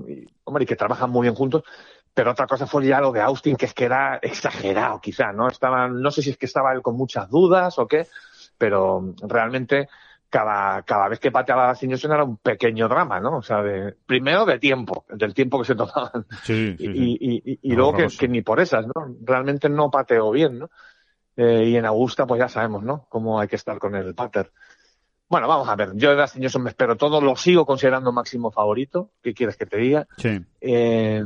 [0.45, 1.63] hombre, y que trabajan muy bien juntos.
[2.15, 5.49] Pero otra cosa fue ya lo de Austin, que es que era exagerado, quizá, ¿no?
[5.49, 8.07] Estaban, no sé si es que estaba él con muchas dudas o qué,
[8.57, 9.89] pero realmente
[10.31, 13.39] cada, cada vez que pateaba a Johnson era un pequeño drama, ¿no?
[13.39, 16.27] O sea, de, primero de tiempo, del tiempo que se tomaban.
[16.43, 19.17] Sí, sí, y, y, y, luego que, que, ni por esas, ¿no?
[19.23, 20.71] Realmente no pateó bien, ¿no?
[21.37, 23.07] Eh, y en Augusta, pues ya sabemos, ¿no?
[23.09, 24.53] Cómo hay que estar con el pater.
[25.29, 25.93] Bueno, vamos a ver.
[25.95, 27.21] Yo de Dustin Johnson me espero todo.
[27.21, 29.11] Lo sigo considerando máximo favorito.
[29.23, 30.07] ¿Qué quieres que te diga?
[30.19, 30.41] Sí.
[30.61, 31.25] Eh,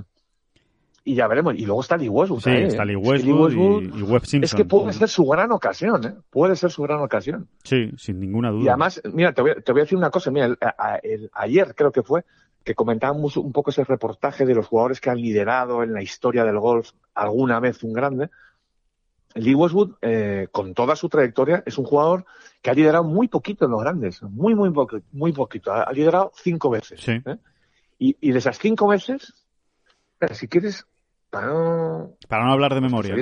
[1.05, 1.55] y ya veremos.
[1.57, 2.41] Y luego está Lee Westwood.
[2.41, 4.45] Sí, está Lee Westwood, y, Webb Simpson.
[4.45, 6.15] Es que puede ser su gran ocasión, ¿eh?
[6.31, 7.49] Puede ser su gran ocasión.
[7.65, 8.65] Sí, sin ninguna duda.
[8.65, 10.31] Y además, mira, te voy, te voy a decir una cosa.
[10.31, 10.57] Mira,
[11.33, 12.25] ayer creo que fue
[12.65, 16.45] que comentábamos un poco ese reportaje de los jugadores que han liderado en la historia
[16.45, 18.29] del golf alguna vez un grande.
[19.39, 22.25] Lee Westwood, eh, con toda su trayectoria, es un jugador
[22.61, 24.73] que ha liderado muy poquito en los grandes, muy, muy,
[25.13, 25.73] muy poquito.
[25.73, 27.01] Ha, liderado cinco veces.
[27.01, 27.13] Sí.
[27.25, 27.37] ¿eh?
[27.99, 29.33] Y, y, de esas cinco veces,
[30.33, 30.87] si quieres,
[31.31, 32.13] para no...
[32.29, 33.15] Para no hablar de memoria.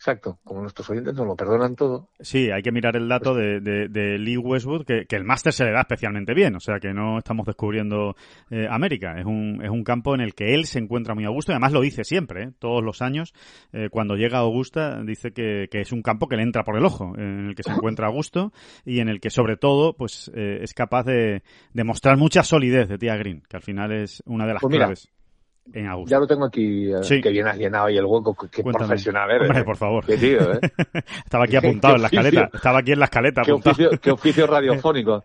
[0.00, 2.08] Exacto, como nuestros oyentes nos lo perdonan todo.
[2.20, 5.72] Sí, hay que mirar el dato de, de, Lee Westwood, que, el máster se le
[5.72, 8.16] da especialmente bien, o sea que no estamos descubriendo
[8.48, 11.28] eh, América, es un, es un campo en el que él se encuentra muy a
[11.28, 12.52] gusto y además lo dice siempre, ¿eh?
[12.58, 13.34] todos los años,
[13.74, 16.78] eh, cuando llega a Augusta, dice que, que, es un campo que le entra por
[16.78, 18.54] el ojo, en el que se encuentra a gusto
[18.86, 21.42] y en el que sobre todo pues es capaz de,
[21.74, 24.74] de, mostrar mucha solidez de Tía Green, que al final es una de las pues
[24.74, 25.10] claves.
[25.72, 29.48] Ya lo tengo aquí, eh, que bien has llenado ahí el hueco, qué profesional eres.
[29.48, 29.64] Hombre, eh.
[29.64, 30.04] por favor.
[30.04, 30.60] Qué tío, ¿eh?
[31.24, 34.46] Estaba aquí apuntado en la escaleta, estaba aquí en la escaleta qué Oficio, qué oficio
[34.48, 35.24] radiofónico.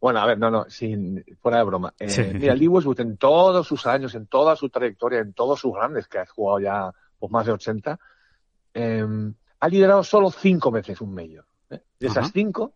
[0.00, 1.92] Bueno, a ver, no, no, sin, fuera de broma.
[1.98, 5.74] Eh, Mira, Lee Westwood en todos sus años, en toda su trayectoria, en todos sus
[5.74, 7.98] grandes, que ha jugado ya pues, más de 80,
[8.72, 11.44] em, ha liderado solo cinco veces un mayor.
[11.68, 11.82] ¿eh?
[11.98, 12.72] De esas cinco,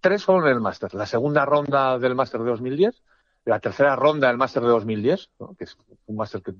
[0.00, 0.94] tres fueron en el Máster.
[0.94, 3.02] La segunda ronda del Máster de 2010
[3.44, 5.76] la tercera ronda del Máster de 2010, que es
[6.06, 6.52] un máster que...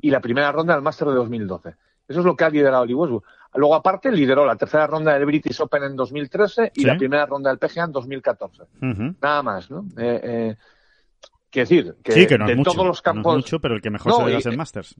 [0.00, 1.74] y la primera ronda del Máster de 2012.
[2.06, 3.22] Eso es lo que ha liderado Lee Westwood.
[3.54, 7.50] Luego, aparte, lideró la tercera ronda del British Open en 2013 y la primera ronda
[7.50, 8.62] del PGA en 2014.
[9.22, 9.86] Nada más, ¿no?
[9.96, 10.56] Eh, eh,
[11.50, 13.36] quiero decir, que, sí, que no de mucho, todos los campos...
[13.36, 14.96] mucho, pero el que mejor se ve es el Masters.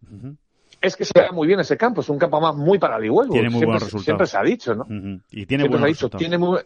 [0.81, 3.11] Es que se ve muy bien ese campo, es un campo más muy para Lee
[3.11, 3.33] Westwood.
[3.33, 4.05] Tiene muy siempre, buenos resultados.
[4.05, 4.87] Siempre se ha dicho, ¿no?
[5.31, 6.21] Y tiene buenos resultados.
[6.21, 6.61] Tiene muy...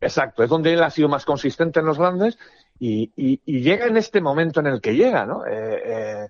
[0.00, 2.38] Exacto, es donde él ha sido más consistente en los grandes
[2.78, 5.46] y, y, y, llega en este momento en el que llega, ¿no?
[5.46, 6.28] Eh, eh,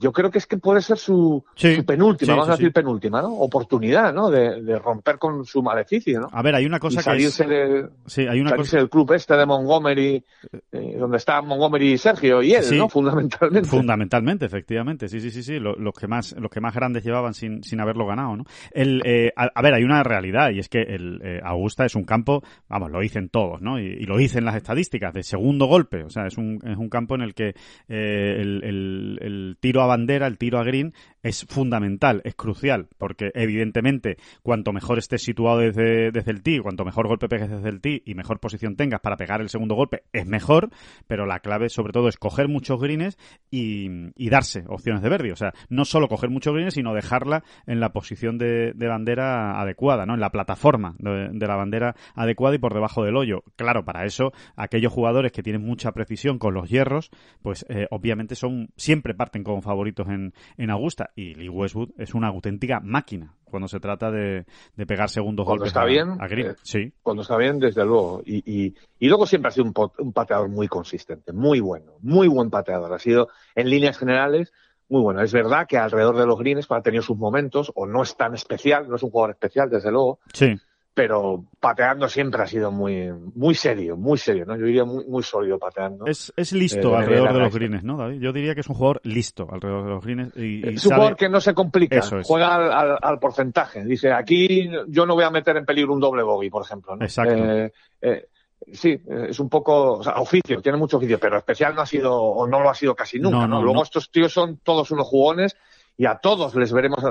[0.00, 3.34] yo creo que es que puede ser su, su penúltima, vamos a decir penúltima, ¿no?
[3.34, 4.30] Oportunidad, ¿no?
[4.30, 6.28] De, de, romper con su maleficio, ¿no?
[6.32, 8.76] A ver, hay una cosa y salirse que de, sí, hay una salirse cosa...
[8.78, 10.24] del club este de Montgomery,
[10.72, 12.88] eh, donde está Montgomery y Sergio y él, ¿no?
[12.88, 13.68] Fundamentalmente.
[13.68, 17.34] Fundamentalmente, efectivamente, sí, sí, sí, sí, los, los, que más, los que más grandes llevaban
[17.34, 18.44] sin, sin haberlo ganado, ¿no?
[18.70, 21.94] El, eh, a, a, ver, hay una realidad y es que el eh, Augusta es
[21.94, 23.78] un campo, vamos, lo dicen todos, ¿no?
[23.78, 26.88] Y, y, lo dicen las estadísticas de segundo golpe, o sea, es un, es un
[26.88, 27.54] campo en el que
[27.86, 33.30] el, el, el tiro a bandera, el tiro a green es fundamental, es crucial, porque
[33.34, 37.80] evidentemente cuanto mejor estés situado desde, desde el tee, cuanto mejor golpe pegues desde el
[37.80, 40.70] tee y mejor posición tengas para pegar el segundo golpe, es mejor,
[41.06, 43.18] pero la clave sobre todo es coger muchos greens
[43.50, 47.44] y, y darse opciones de verde, o sea, no solo coger muchos greens, sino dejarla
[47.66, 50.14] en la posición de, de bandera adecuada, ¿no?
[50.14, 53.42] En la plataforma de, la bandera adecuada y por debajo del hoyo.
[53.56, 57.10] Claro, para eso, aquellos jugadores que tienen mucha precisión con los hierros,
[57.42, 62.14] pues eh, obviamente son, siempre parten como favoritos en, en Augusta y Lee Westwood es
[62.14, 64.46] una auténtica máquina cuando se trata de,
[64.76, 66.50] de pegar segundos cuando golpes está a, bien, a green.
[66.50, 66.92] Eh, sí.
[67.02, 68.22] Cuando está bien, desde luego.
[68.24, 71.94] Y, y, y luego siempre ha sido un, pot, un, pateador muy consistente, muy bueno,
[72.00, 72.92] muy buen pateador.
[72.92, 74.52] Ha sido, en líneas generales,
[74.88, 75.20] muy bueno.
[75.22, 78.34] Es verdad que alrededor de los greens ha tenido sus momentos, o no es tan
[78.34, 80.20] especial, no es un jugador especial, desde luego.
[80.32, 80.56] Sí
[80.92, 84.56] pero pateando siempre ha sido muy muy serio, muy serio, ¿no?
[84.56, 86.06] Yo diría muy, muy sólido pateando.
[86.06, 88.20] Es, es listo eh, alrededor de los greens, ¿no, David?
[88.20, 90.36] Yo diría que es un jugador listo alrededor de los greens.
[90.36, 90.94] Y, y es sabe...
[90.94, 92.26] un jugador que no se complica, Eso es.
[92.26, 93.84] juega al, al, al, porcentaje.
[93.84, 96.96] Dice, aquí yo no voy a meter en peligro un doble bogey, por ejemplo.
[96.96, 97.04] ¿no?
[97.04, 97.34] Exacto.
[97.34, 97.72] Eh,
[98.02, 98.26] eh,
[98.72, 102.14] sí, es un poco, o sea, oficio, tiene mucho oficio, pero especial no ha sido,
[102.14, 103.56] o no lo ha sido casi nunca, No, ¿no?
[103.58, 105.56] no, Luego estos tíos son todos unos jugones
[106.00, 107.04] y a todos les veremos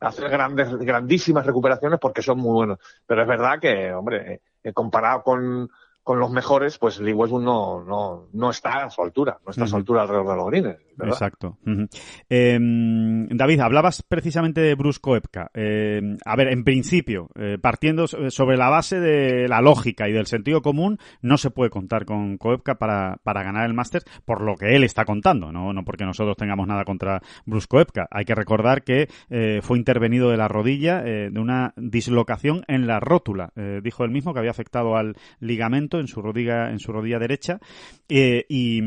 [0.00, 2.78] hacer grandes, grandísimas recuperaciones porque son muy buenos.
[3.04, 5.68] Pero es verdad que, hombre, eh, comparado con,
[6.10, 9.62] con los mejores, pues Lee Westwood no, no, no está a su altura, no está
[9.62, 10.78] a su altura alrededor de los greens.
[10.96, 11.14] ¿verdad?
[11.14, 11.56] Exacto.
[11.64, 11.88] Uh -huh.
[12.28, 12.58] eh,
[13.30, 15.50] David, hablabas precisamente de Bruce Koepka.
[15.54, 20.26] Eh, a ver, en principio, eh, partiendo sobre la base de la lógica y del
[20.26, 24.56] sentido común, no se puede contar con Koepka para, para ganar el Masters por lo
[24.56, 28.08] que él está contando, no, no porque nosotros tengamos nada contra Bruce Koepka.
[28.10, 32.98] Hay que recordar que eh, fue intervenido de la rodilla de una dislocación en la
[33.00, 33.52] rótula.
[33.54, 37.18] Eh, dijo él mismo que había afectado al ligamento en su rodilla, en su rodilla
[37.18, 37.58] derecha
[38.08, 38.78] eh, y,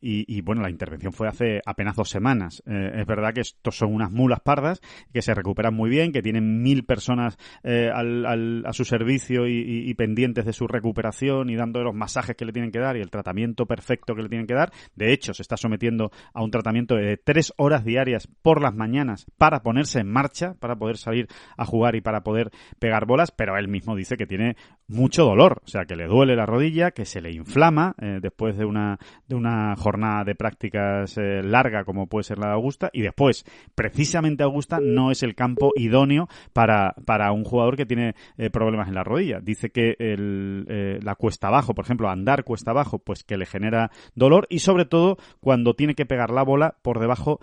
[0.00, 2.62] y, y, bueno, la intervención fue hace apenas dos semanas.
[2.66, 4.80] Eh, es verdad que estos son unas mulas pardas
[5.12, 9.94] que se recuperan muy bien, que tienen mil personas eh, a su servicio y, y,
[9.94, 13.10] pendientes de su recuperación y dando los masajes que le tienen que dar y el
[13.10, 14.72] tratamiento perfecto que le tienen que dar.
[14.96, 19.26] De hecho, se está sometiendo a un tratamiento de tres horas diarias por las mañanas
[19.38, 23.56] para ponerse en marcha, para poder salir a jugar y para poder pegar bolas, pero
[23.56, 24.56] él mismo dice que tiene
[24.88, 28.56] mucho dolor, o sea, que le duele la rodilla, que se le inflama eh, después
[28.56, 32.90] de una, de una jornada de prácticas eh, larga como puede ser la de Augusta
[32.92, 38.14] y después, precisamente Augusta no es el campo idóneo para, para un jugador que tiene
[38.36, 39.40] eh, problemas en la rodilla.
[39.40, 43.46] Dice que el, eh, la cuesta abajo, por ejemplo, andar cuesta abajo, pues que le
[43.46, 47.40] genera dolor y sobre todo cuando tiene que pegar la bola por debajo,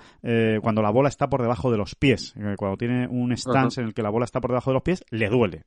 [0.61, 3.83] cuando la bola está por debajo de los pies, cuando tiene un stance uh -huh.
[3.83, 5.63] en el que la bola está por debajo de los pies, le duele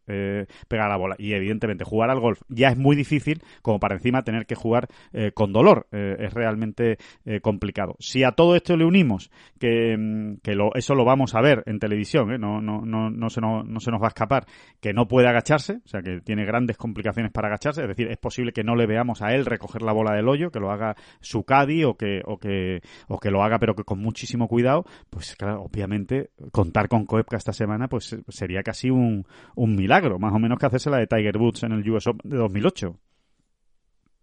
[0.68, 4.22] pegar la bola y evidentemente Jugar al golf ya es muy difícil como para encima
[4.22, 5.86] tener que jugar eh, con dolor.
[5.92, 7.96] Eh, es realmente eh, complicado.
[7.98, 11.62] Si a todo esto le unimos que, mm, que lo, eso lo vamos a ver
[11.66, 14.46] en televisión, no, no, no, no, se nos, no se nos va a escapar,
[14.80, 18.18] que no puede agacharse, o sea que tiene grandes complicaciones para agacharse, es decir, es
[18.18, 20.96] posible que no le veamos a él recoger la bola del hoyo, que lo haga
[21.20, 24.84] su caddy o que, o que, o que lo haga pero que con muchísimo cuidado,
[25.10, 30.32] pues claro, obviamente contar con Koepka esta semana pues sería casi un, un milagro, más
[30.32, 32.96] o menos que hacerse la de Tiger Woods en el US Open de 2008.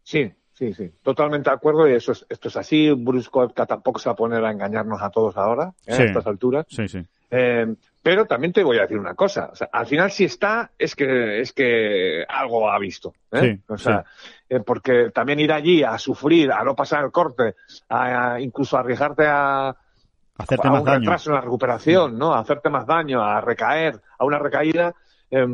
[0.04, 2.92] Sí, sí, sí, totalmente de acuerdo y eso es, esto es así.
[2.92, 5.94] Bruce Koepka tampoco se va a poner a engañarnos a todos ahora, ¿eh?
[5.94, 6.02] Sí.
[6.02, 6.66] a estas alturas.
[6.70, 7.00] Sí, sí.
[7.32, 9.50] Eh, pero también te voy a decir una cosa.
[9.52, 13.14] O sea, al final si está, es que, es que algo ha visto.
[13.32, 13.40] ¿eh?
[13.58, 14.04] Sí, o sea,
[14.50, 17.56] eh, porque también ir allí a sufrir, a no pasar el corte,
[17.90, 19.76] a, a incluso arriesgarte a,
[20.40, 21.00] Hacerte a más un daño.
[21.02, 22.34] retraso en la recuperación, ¿no?
[22.34, 24.96] A hacerte más daño, a recaer, a una recaída.
[25.30, 25.46] eh,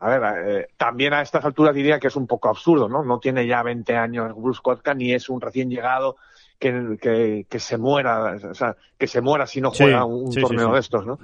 [0.00, 3.04] a ver, eh, también a estas alturas diría que es un poco absurdo, ¿no?
[3.04, 6.16] No tiene ya 20 años Bruce Koepka ni es un recién llegado
[6.58, 10.32] que, que, que se muera, o sea, que se muera si no Sí, juega un
[10.32, 10.72] sí, torneo sí.
[10.74, 11.18] de estos, ¿no?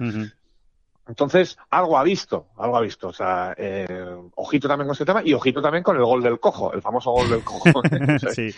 [1.08, 3.08] Entonces, algo ha visto, algo ha visto.
[3.08, 3.86] O sea, eh,
[4.34, 7.10] ojito también con ese tema y ojito también con el gol del cojo, el famoso
[7.12, 7.66] gol del cojo.
[8.36, 8.50] Sí,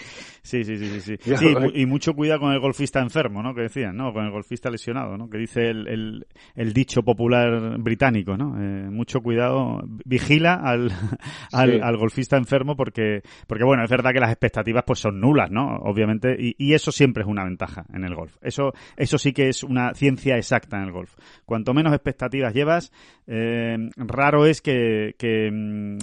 [0.42, 1.54] sí, sí, sí, sí, sí.
[1.74, 3.54] Y mucho cuidado con el golfista enfermo, ¿no?
[3.54, 4.12] Que decían, ¿no?
[4.12, 5.28] Con el golfista lesionado, ¿no?
[5.28, 8.54] Que dice el, el, el dicho popular británico, ¿no?
[8.58, 10.90] Eh, mucho cuidado, vigila al,
[11.52, 11.80] al, Sí.
[11.82, 15.76] al golfista enfermo porque, porque bueno, es verdad que las expectativas pues son nulas, ¿no?
[15.82, 18.36] Obviamente, y, y eso siempre es una ventaja en el golf.
[18.40, 21.14] Eso, eso sí que es una ciencia exacta en el golf.
[21.44, 22.92] Cuanto menos expectativas llevas,
[23.26, 25.14] eh, raro es que,
[25.52, 25.98] mm,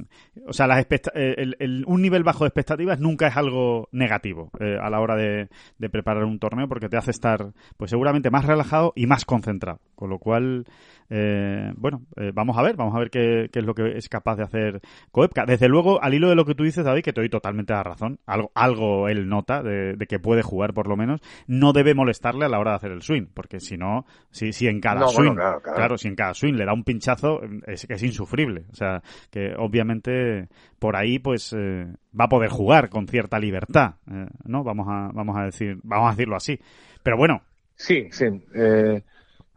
[0.47, 0.79] o sea, las
[1.15, 5.15] eh, el- un nivel bajo de expectativas nunca es algo negativo eh, a la hora
[5.15, 9.25] de, de preparar un torneo porque te hace estar, pues seguramente más relajado y más
[9.25, 9.79] concentrado.
[9.95, 10.65] Con lo cual,
[11.09, 14.09] eh, bueno, eh, vamos a ver, vamos a ver qué, qué es lo que es
[14.09, 15.45] capaz de hacer Koepka.
[15.45, 17.83] Desde luego, al hilo de lo que tú dices, David, que te doy totalmente la
[17.83, 21.93] razón, algo, algo él nota de, de que puede jugar por lo menos, no debe
[21.93, 25.01] molestarle a la hora de hacer el swing, porque si no, si, si en cada
[25.01, 25.97] No, swing, bueno, claro, claro.
[25.97, 28.65] si en cada swing le da un pinchazo, es que es insufrible.
[28.71, 30.47] O sea, que obviamente
[30.79, 31.85] por ahí pues eh,
[32.19, 34.63] va a poder jugar con cierta libertad, eh, ¿no?
[34.63, 36.59] Vamos a, vamos a decir, vamos a decirlo así.
[37.03, 37.41] Pero bueno,
[37.77, 38.25] Sí, sí.
[38.55, 39.03] Eh,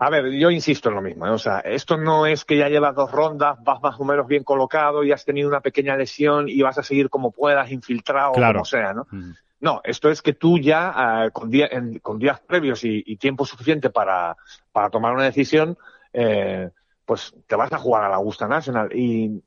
[0.01, 1.27] a ver, yo insisto en lo mismo.
[1.27, 1.31] ¿eh?
[1.31, 4.45] O sea, esto no es que ya llevas dos rondas, vas más o menos bien
[4.45, 8.51] colocado y has tenido una pequeña lesión y vas a seguir como puedas, infiltrado Claro.
[8.51, 9.07] o como sea, ¿no?
[9.11, 9.31] mm,
[9.61, 13.17] No, esto es que tú ya, eh, con, día- en- con días previos y, y
[13.17, 14.37] tiempo suficiente para,
[14.71, 15.77] para tomar una decisión,
[16.13, 16.71] eh,
[17.05, 19.43] pues te vas a jugar a la Augusta National y, en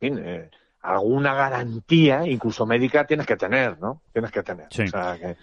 [0.00, 0.50] fin, eh,
[0.82, 4.02] alguna garantía, incluso médica, tienes que tener, ¿no?
[4.12, 4.66] Tienes que tener.
[4.70, 4.82] Sí.
[4.82, 5.36] O sea, que,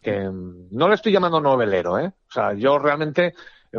[0.00, 2.06] que, mm, no le estoy llamando novelero, ¿eh?
[2.06, 3.34] O sea, yo realmente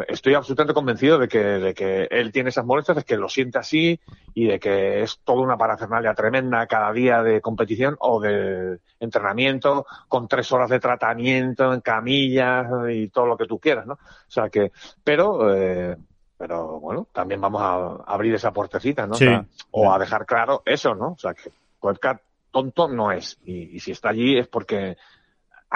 [0.07, 3.57] estoy absolutamente convencido de que, de que él tiene esas molestias, de que lo siente
[3.57, 3.99] así
[4.33, 9.85] y de que es toda una parafernalia tremenda cada día de competición o de entrenamiento
[10.07, 13.93] con tres horas de tratamiento en camillas y todo lo que tú quieras, ¿no?
[13.93, 14.71] O sea que,
[15.03, 15.97] pero, eh,
[16.37, 19.15] pero bueno, también vamos a abrir esa puertecita, ¿no?
[19.15, 19.25] Sí.
[19.25, 21.13] O, sea, o a dejar claro eso, ¿no?
[21.13, 22.21] O sea que Koepka
[22.51, 24.97] tonto no es y, y si está allí es porque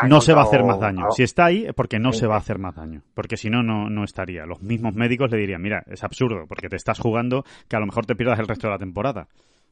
[0.07, 1.11] no se va a hacer más daño.
[1.11, 2.19] Si está ahí es porque no Sí.
[2.19, 3.01] se va a hacer más daño.
[3.13, 4.45] Porque si no, no, no estaría.
[4.45, 7.85] Los mismos médicos le dirían, mira, es absurdo, porque te estás jugando que a lo
[7.85, 9.27] mejor te pierdas el resto de la temporada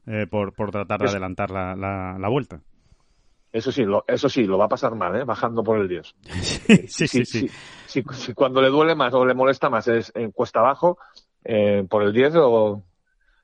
[0.06, 2.60] eh, por, por tratar de adelantar la, la, la vuelta.
[3.52, 5.24] Eso sí, lo, eso sí, lo va a pasar mal, ¿eh?
[5.24, 6.14] Bajando por el dios.
[6.40, 7.24] sí, sí, sí.
[7.24, 7.48] Si,
[7.86, 10.98] si- si cuando le duele más o le molesta más es en cuesta abajo,
[11.44, 12.84] eh, por el 10 o...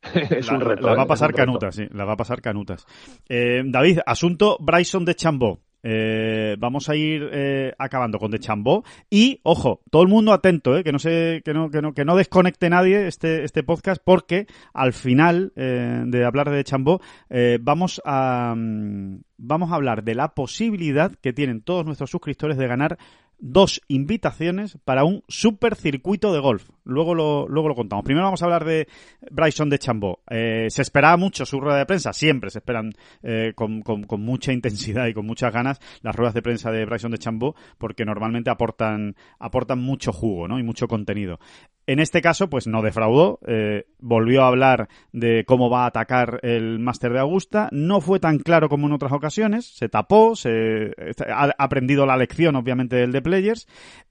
[0.14, 0.86] es La, un reto.
[0.86, 1.04] la va ¿eh?
[1.04, 1.46] a pasar un reto.
[1.46, 2.86] canutas, sí, la va a pasar canutas.
[3.28, 5.58] Eh, David, asunto Bryson de Chambó.
[5.88, 10.77] Eh, vamos a ir eh, acabando con de Chambó y ojo, todo el mundo atento,
[10.77, 14.03] eh, que no se, que no, que no, que no desconecte nadie este, este podcast
[14.05, 20.03] porque al final eh, de hablar de Chambó eh, vamos a mm, vamos a hablar
[20.03, 22.99] de la posibilidad que tienen todos nuestros suscriptores de ganar
[23.38, 26.68] dos invitaciones para un super circuito de golf.
[26.85, 28.05] Luego lo, luego lo contamos.
[28.05, 28.88] Primero vamos a hablar de
[29.31, 30.20] Bryson de Chambó.
[30.31, 34.20] Eh, se esperaba mucho su rueda de prensa, siempre se esperan eh, con, con- con
[34.22, 38.05] mucha intensidad y con muchas ganas las ruedas de prensa de Bryson de Chambó porque
[38.05, 40.59] normalmente aportan, aportan mucho jugo ¿no?
[40.59, 41.38] y mucho contenido.
[41.87, 46.40] En este caso, pues no defraudó, eh, volvió a hablar de cómo va a atacar
[46.42, 50.90] el Máster de Augusta, no fue tan claro como en otras ocasiones, se tapó, se
[51.29, 53.68] ha aprendido la lección obviamente del de Players,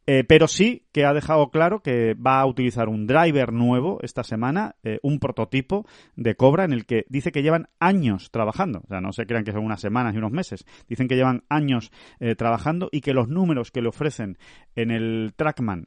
[0.07, 4.23] eh, pero sí que ha dejado claro que va a utilizar un driver nuevo esta
[4.23, 5.85] semana, eh, un prototipo
[6.15, 9.43] de Cobra en el que dice que llevan años trabajando, o sea, no se crean
[9.43, 11.91] que son unas semanas y unos meses, dicen que llevan años
[12.37, 14.37] trabajando y que los números que le ofrecen
[14.75, 15.85] en el Trackman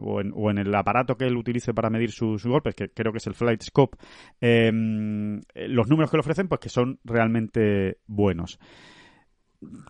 [0.00, 3.12] o, en, o en el aparato que él utilice para medir sus, golpes, que creo
[3.12, 3.96] que es el Flight Scope,
[4.40, 8.58] em, los números que le ofrecen, pues que son realmente buenos.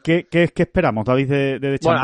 [0.02, 2.00] ¿Qué, qué, qué esperamos, David, de, de, Bueno,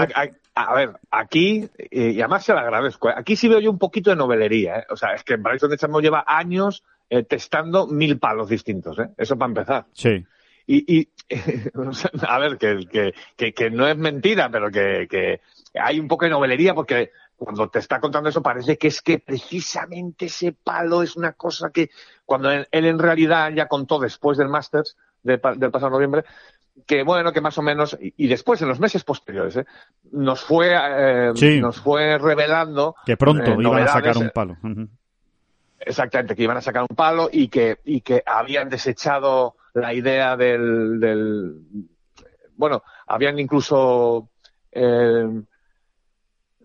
[0.55, 3.15] a, ver, aquí, y además se lo agradezco, ¿eh?
[3.15, 4.79] aquí sí veo yo un poquito de novelería.
[4.79, 4.87] ¿eh?
[4.91, 9.09] O sea, es que Bryson de Chambo lleva años eh, testando mil palos distintos, ¿eh?
[9.19, 9.87] Eso para empezar.
[9.93, 10.25] Sí.
[10.67, 11.09] Y, y
[12.27, 15.41] a ver, que, que, que, no es mentira, pero que, que
[15.75, 19.19] hay un poco de novelería porque cuando te está contando eso parece que es que
[19.19, 21.91] precisamente ese palo es una cosa que
[22.25, 26.25] cuando él, en realidad ya contó después del Masters del pasado noviembre
[26.87, 29.67] que bueno que más o menos y, después en los meses posteriores ¿eh?
[30.13, 34.57] nos fue eh, nos fue revelando que pronto eh, iban a sacar un palo.
[35.79, 40.37] Exactamente que iban a sacar un palo y que y que habían desechado la idea
[40.37, 41.55] del, del
[42.57, 44.31] bueno habían incluso
[44.73, 45.27] eh,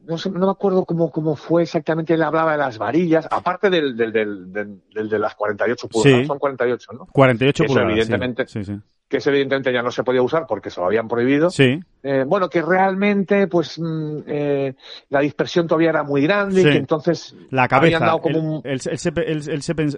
[0.06, 3.70] no, sé, no me acuerdo cómo, cómo fue exactamente, él hablaba de las varillas, aparte
[3.70, 7.06] del, del, del, del, de las 48 pulgadas, son 48, ¿no?
[7.12, 8.74] 48 pulgadas, evidentemente, sí, sí,
[9.08, 11.50] Que eso evidentemente ya no se podía usar porque se lo habían prohibido.
[11.50, 11.80] Sí.
[12.04, 14.76] Eh, bueno, que realmente, pues, mm, eh,
[15.10, 17.36] la dispersión todavía era muy grande y que entonces...
[17.50, 18.90] La cabeza, como él, se,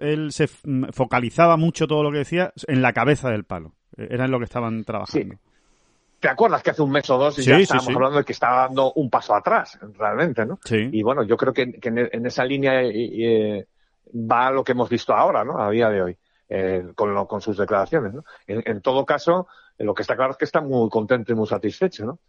[0.02, 0.48] él se
[0.92, 3.74] focalizaba mucho todo lo que decía en la cabeza del palo.
[3.96, 5.36] Era en lo que estaban trabajando.
[6.24, 8.94] ¿Te acuerdas que hace un mes o dos ya estábamos hablando de que estaba dando
[8.94, 10.58] un paso atrás, realmente, ¿no?
[10.64, 10.88] Sí.
[10.90, 13.68] Y bueno, yo creo que, en, esa línea eh,
[14.16, 15.62] va lo que hemos visto ahora, ¿no?
[15.62, 16.18] A día de hoy,
[16.48, 18.24] eh, con, con sus declaraciones, ¿no?
[18.48, 19.48] En, todo caso,
[19.80, 22.20] lo que está claro es que está muy contento y muy satisfecho, ¿no?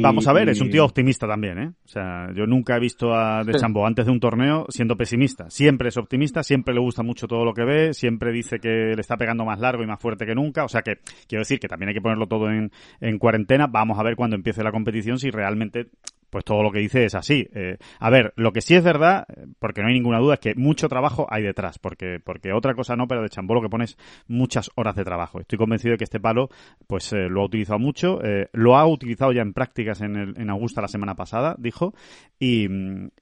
[0.00, 1.72] Vamos a ver, es un tío optimista también, ¿eh?
[1.84, 5.50] O sea, yo nunca he visto a De Chambo antes de un torneo siendo pesimista.
[5.50, 9.00] Siempre es optimista, siempre le gusta mucho todo lo que ve, siempre dice que le
[9.00, 10.64] está pegando más largo y más fuerte que nunca.
[10.64, 12.70] O sea que, quiero decir que también hay que ponerlo todo en,
[13.00, 13.66] en cuarentena.
[13.66, 15.88] Vamos a ver cuando empiece la competición si realmente
[16.32, 17.46] pues todo lo que dice es así.
[17.54, 19.26] Eh, a ver, lo que sí es verdad,
[19.58, 22.96] porque no hay ninguna duda, es que mucho trabajo hay detrás, porque, porque otra cosa
[22.96, 25.40] no, pero de Chambó lo que pones muchas horas de trabajo.
[25.40, 26.48] Estoy convencido de que este palo,
[26.86, 30.40] pues eh, lo ha utilizado mucho, eh, lo ha utilizado ya en prácticas en, el,
[30.40, 31.92] en Augusta la semana pasada, dijo,
[32.38, 32.66] y,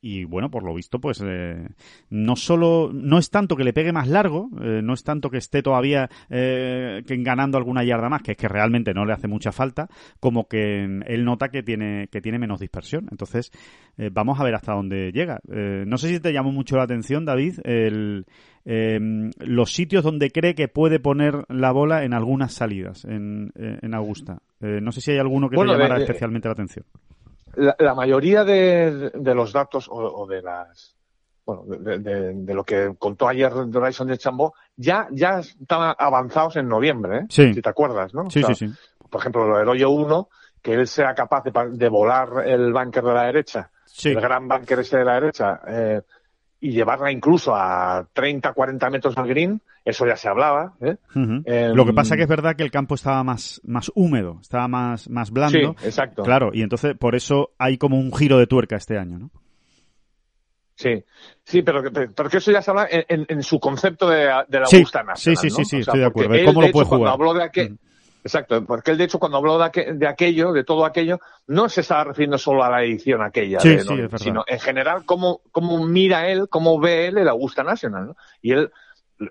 [0.00, 1.20] y bueno, por lo visto, pues
[2.10, 5.62] no solo, no es tanto que le pegue más largo, no es tanto que esté
[5.62, 9.88] todavía ganando alguna yarda más, que es que realmente no le hace mucha falta,
[10.20, 12.99] como que él nota que tiene, que tiene menos dispersión.
[13.10, 13.50] Entonces,
[13.98, 15.40] eh, vamos a ver hasta dónde llega.
[15.50, 18.26] Eh, no sé si te llamó mucho la atención, David, el,
[18.64, 23.78] em, los sitios donde cree que puede poner la bola en algunas salidas en, eh,
[23.82, 24.38] en Augusta.
[24.60, 26.84] no sé si hay alguno que te llamara especialmente la atención.
[27.56, 30.94] La, mayoría de, los datos o, de las
[31.44, 37.26] bueno, de, lo que contó ayer Dyson de Chambó, ya, ya estaban avanzados en noviembre,
[37.28, 38.30] si te acuerdas, ¿no?
[38.30, 38.70] Sí, sí, sí.
[39.10, 40.28] Por ejemplo, el hoyo 1
[40.62, 43.70] que él sea capaz de, volar el bunker de la derecha,
[44.04, 46.02] el gran bunker ese de la derecha, eh,
[46.60, 50.74] y llevarla incluso a 30, 40 metros al green, eso ya se hablaba.
[50.82, 50.96] ¿eh?
[51.14, 54.68] Em, Lo que pasa que es verdad que el campo estaba más, más húmedo, estaba
[54.68, 55.74] más, más blando.
[55.78, 56.22] Sí, exacto.
[56.22, 59.30] Claro, y entonces por eso hay como un giro de tuerca este año, ¿no?
[60.74, 61.04] Sí,
[61.44, 64.82] sí, pero, pero que eso ya se habla en, su concepto de, de la sí,
[65.14, 66.34] Sí, sí, sí, sí, estoy de acuerdo.
[66.46, 67.12] ¿Cómo lo puede jugar?
[67.12, 67.78] habló de aquel,
[68.22, 72.04] Exacto, porque él de hecho cuando habló de, aquello, de todo aquello, no se estaba
[72.04, 77.06] refiriendo solo a la edición aquella, sino en general cómo, cómo mira él, cómo ve
[77.06, 78.16] él el Augusta National, ¿no?
[78.42, 78.70] Y él,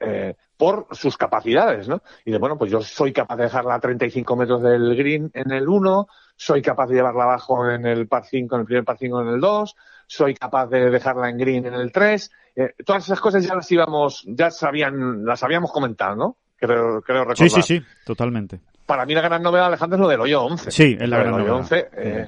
[0.01, 2.01] eh, por sus capacidades, ¿no?
[2.25, 5.51] Y de, bueno, pues yo soy capaz de dejarla a 35 metros del green en
[5.51, 8.97] el 1, soy capaz de llevarla abajo en el par 5, en el primer par
[8.97, 9.75] 5 en el 2,
[10.07, 13.71] soy capaz de dejarla en green en el 3, eh, todas esas cosas ya las
[13.71, 16.37] íbamos, ya sabían, las habíamos comentado, ¿no?
[16.59, 17.49] Creo, creo recordar.
[17.49, 20.71] Sí, sí, sí, totalmente para mí la gran novedad, Alejandro, es lo del hoyo 11.
[20.71, 21.57] Sí, es la gran novedad.
[21.57, 22.27] 11, eh,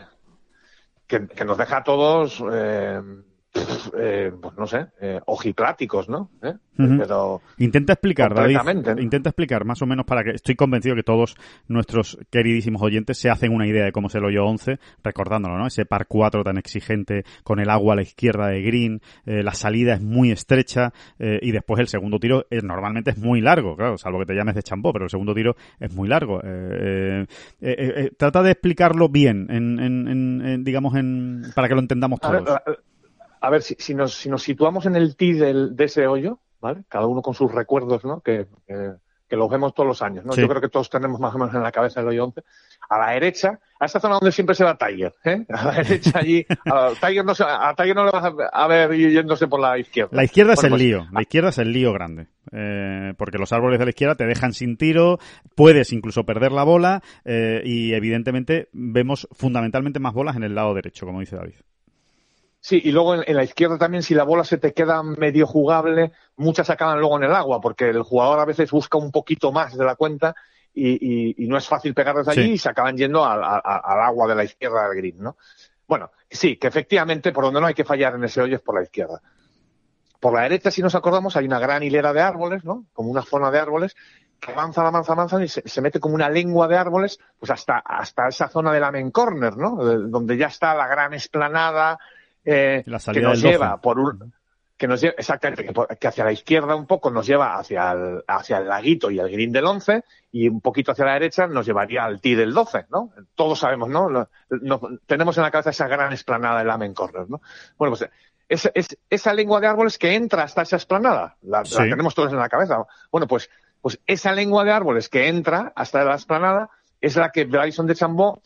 [1.08, 3.02] que, que, nos deja a todos eh,
[3.54, 6.30] eh, pues no sé, eh, ojipláticos, ¿no?
[6.42, 6.54] ¿Eh?
[6.78, 8.58] Pero intenta explicar, David,
[9.00, 11.36] intenta explicar más o menos para que estoy convencido que todos
[11.68, 15.68] nuestros queridísimos oyentes se hacen una idea de cómo es el hoyo 11, recordándolo, ¿no?
[15.68, 19.54] Ese par 4 tan exigente con el agua a la izquierda de green, eh, la
[19.54, 23.76] salida es muy estrecha eh, y después el segundo tiro es, normalmente es muy largo,
[23.76, 26.40] claro, salvo que te llames de champó, pero el segundo tiro es muy largo.
[28.18, 32.80] trata de explicarlo bien, en, en, digamos, en, para que lo entendamos todos a ver,
[33.62, 36.84] si, si, nos, si nos situamos en el ti del, de ese hoyo, ¿vale?
[36.88, 38.22] Cada uno con sus recuerdos, ¿no?
[38.22, 40.36] Que, que, los vemos todos los años, ¿no?
[40.36, 42.42] Yo creo que todos tenemos más o menos en la cabeza el hoyo 11.
[42.90, 45.46] A la derecha, a esa zona donde siempre se va Tiger, ¿eh?
[45.50, 49.48] A la derecha allí, a Tiger no, a Tiger no le vas a, ver yéndose
[49.48, 50.10] por la izquierda.
[50.12, 52.28] La izquierda es el pues lío, la izquierda es el lío grande.
[52.52, 55.18] Eh, porque los árboles de la izquierda te dejan sin tiro,
[55.56, 60.74] puedes incluso perder la bola eh, y evidentemente vemos fundamentalmente más bolas en el lado
[60.74, 61.56] derecho, como dice David.
[62.64, 66.12] Sí, y luego en, la izquierda también, si la bola se te queda medio jugable,
[66.36, 69.76] muchas acaban luego en el agua, porque el jugador a veces busca un poquito más
[69.76, 70.36] de la cuenta
[70.72, 74.88] y, no es fácil pegarles allí y se acaban yendo al, agua de la izquierda
[74.88, 75.38] del green, ¿no?
[75.88, 78.76] Bueno, sí, que efectivamente por donde no hay que fallar en ese hoyo es por
[78.76, 79.22] la izquierda.
[80.20, 82.86] Por la derecha, si nos acordamos, hay una gran hilera de árboles, ¿no?
[82.94, 83.96] Como una zona de árboles
[84.40, 88.28] que avanza, avanza, avanza y se, mete como una lengua de árboles, pues hasta, hasta
[88.28, 89.76] esa zona de la main corner, ¿no?
[89.76, 92.00] donde ya está la gran esplanada,
[92.46, 94.34] eh, que nos lleva por un,
[94.82, 95.64] que nos lleva, exactamente,
[96.00, 99.30] que, hacia la izquierda un poco nos lleva hacia el, hacia el laguito y el
[99.30, 102.88] green del 11 y un poquito hacia la derecha nos llevaría al tee del 12,
[102.90, 103.12] ¿no?
[103.36, 104.28] Todos sabemos, ¿no?
[105.06, 107.42] tenemos en la cabeza esa gran esplanada de la main corner, ¿no?
[107.78, 108.10] Bueno, pues
[108.50, 112.40] es, es, esa lengua de árboles que entra hasta esa esplanada, la, tenemos todos en
[112.40, 112.84] la cabeza.
[113.12, 117.46] Bueno, pues, pues esa lengua de árboles que entra hasta la esplanada es la que
[117.46, 118.42] Bryson de Chambó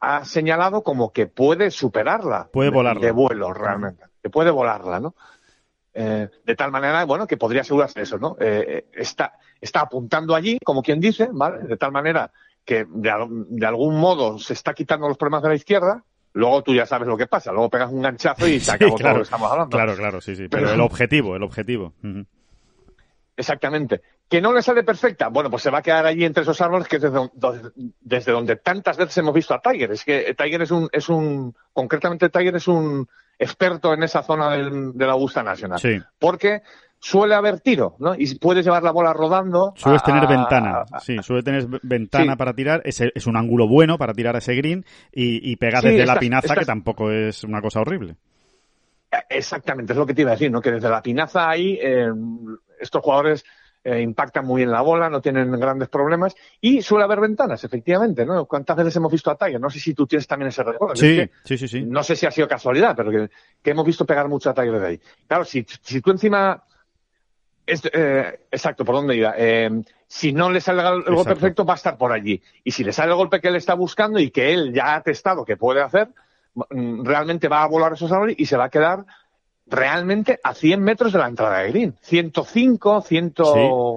[0.00, 2.48] ha señalado como que puede superarla.
[2.52, 3.04] Puede volarla.
[3.04, 4.04] De, vuelo, realmente.
[4.22, 5.14] Que puede volarla, ¿no?
[5.94, 8.36] Eh, de tal manera, bueno, que podría asegurarse eso, ¿no?
[8.38, 11.66] Eh, está, está apuntando allí, como quien dice, ¿vale?
[11.66, 12.30] De tal manera
[12.64, 16.84] que de, algún modo se está quitando los problemas de la izquierda, luego tú ya
[16.84, 19.50] sabes lo que pasa, luego pegas un ganchazo y se acabó todo lo que estamos
[19.50, 19.74] hablando.
[19.74, 20.48] Claro, claro, sí, sí.
[20.48, 21.94] Pero, el objetivo, el objetivo.
[23.36, 24.02] Exactamente.
[24.28, 25.28] ¿Que no le sale perfecta?
[25.28, 27.02] Bueno, pues se va a quedar allí entre esos árboles que es
[28.00, 29.92] desde, donde tantas veces hemos visto a Tiger.
[29.92, 33.08] Es que Tiger es un, es un, concretamente Tiger es un
[33.38, 35.78] experto en esa zona de la Augusta Nacional.
[35.78, 35.98] Sí.
[36.18, 36.62] Porque
[36.98, 38.14] suele haber tiro, ¿no?
[38.14, 39.72] Y puedes llevar la bola rodando.
[39.76, 42.82] Sueles tener ventana, sí, suele tener ventana para tirar.
[42.84, 46.18] Es, es, un ángulo bueno para tirar a ese green y, y pegar desde la
[46.18, 48.16] pinaza, que tampoco es una cosa horrible.
[49.30, 50.60] Exactamente, es lo que te iba a decir, ¿no?
[50.60, 52.12] Que desde la pinaza ahí, eh,
[52.78, 53.44] estos jugadores
[53.88, 58.26] eh, impactan muy bien la bola, no tienen grandes problemas y suele haber ventanas, efectivamente,
[58.26, 58.44] ¿no?
[58.44, 59.58] ¿Cuántas veces hemos visto a Tiger?
[59.58, 60.94] No sé si tú tienes también ese recuerdo.
[60.94, 61.84] Sí, sí, sí, sí.
[61.84, 64.86] No sé si ha sido casualidad, pero que, hemos visto pegar mucho a Tiger de
[64.86, 65.00] ahí.
[65.26, 66.62] Claro, si, si tú encima...
[67.66, 69.34] Eh, exacto, ¿por dónde iba?
[69.36, 69.70] Eh,
[70.06, 72.42] si no le sale el golpe perfecto, va a estar por allí.
[72.64, 75.02] Y si le sale el golpe que él está buscando y que él ya ha
[75.02, 76.08] testado que puede hacer,
[76.54, 79.04] mm, realmente va a volar esos árboles y se va a quedar
[79.70, 81.94] realmente a 100 metros de la entrada de green.
[82.00, 83.34] 105, 100...
[83.36, 83.42] Sí,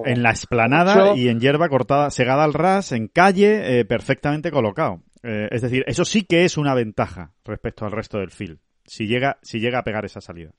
[0.04, 5.00] en la esplanada y en hierba cortada, segada al ras, en calle, eh, perfectamente colocado.
[5.22, 9.06] Eh, es decir, eso sí que es una ventaja respecto al resto del field, si
[9.06, 10.50] llega, si llega a pegar esa salida.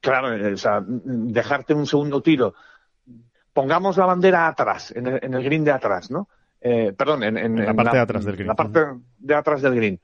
[0.00, 2.54] Claro, eh, o sea, dejarte un segundo tiro.
[3.52, 6.28] Pongamos la bandera atrás, en el, green de atrás, ¿no?
[6.60, 8.48] perdón, en, la parte de atrás del green.
[8.48, 8.80] La parte
[9.18, 10.00] de atrás del green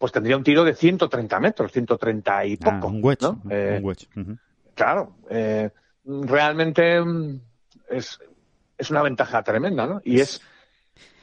[0.00, 2.86] pues tendría un tiro de 130 metros, 130 y ah, poco.
[2.86, 3.20] un wedge.
[3.20, 3.42] ¿no?
[3.50, 3.82] Eh,
[4.74, 5.68] claro, eh,
[6.06, 7.38] realmente mm,
[7.90, 8.18] es,
[8.78, 10.00] es una ventaja tremenda, ¿no?
[10.02, 10.40] Y es...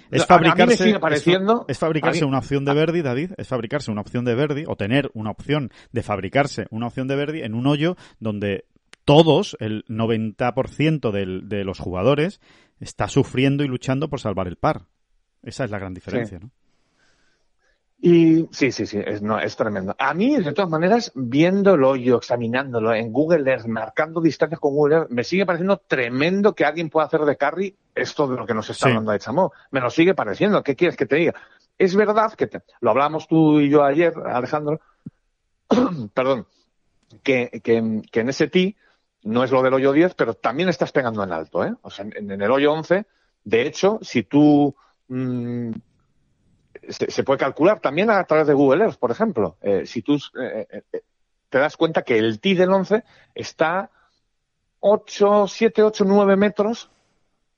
[0.09, 4.35] Es fabricarse, pareciendo, es, fabricarse una opción de Verdi, David, es fabricarse una opción de
[4.35, 8.63] Verdi o tener una opción de fabricarse una opción de Verdi en un hoyo donde
[9.03, 12.39] todos, el 90% del, de los jugadores,
[12.79, 14.83] está sufriendo y luchando por salvar el par.
[15.43, 16.51] Esa es la gran diferencia, ¿no?
[17.99, 19.95] Y sí, sí, sí, es, no, es tremendo.
[19.97, 24.95] A mí, de todas maneras, viéndolo yo, examinándolo en Google Earth, marcando distancias con Google
[24.95, 28.53] Earth, me sigue pareciendo tremendo que alguien pueda hacer de carry esto de lo que
[28.53, 29.51] nos está hablando de Chamó.
[29.71, 30.61] Me lo sigue pareciendo.
[30.61, 31.33] ¿Qué quieres que te diga?
[31.77, 32.49] Es verdad que
[32.81, 34.79] lo hablamos tú y yo ayer, Alejandro,
[36.13, 36.45] perdón,
[37.23, 38.75] que, que, que, en ese tee
[39.23, 41.73] no es lo del hoyo 10, pero también estás pegando en alto, ¿eh?
[41.81, 43.05] O sea, en, el hoyo 11,
[43.43, 44.75] de hecho, si tú
[45.07, 45.71] mm,
[46.89, 49.57] se, puede calcular también a través de Google Earth, por ejemplo.
[49.61, 51.01] Eh, si tú eh, eh,
[51.49, 53.03] te das cuenta que el T del 11
[53.35, 53.89] está
[54.79, 56.89] 8, 7, 8, 9 metros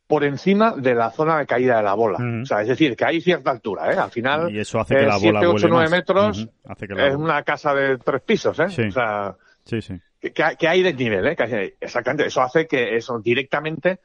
[0.07, 2.17] por encima de la zona de caída de la bola.
[2.41, 3.97] O sea, es decir, que hay cierta altura, ¿eh?
[3.97, 6.47] Al final, y eso hace que la 7, 8, 9 metros
[6.79, 8.69] es una casa de tres pisos, ¿eh?
[8.69, 8.83] Sí.
[8.83, 9.99] O sea, sí, sí.
[10.19, 11.75] Que, hay de nivel, ¿eh?
[11.79, 12.25] exactamente.
[12.25, 13.99] Eso hace que eso directamente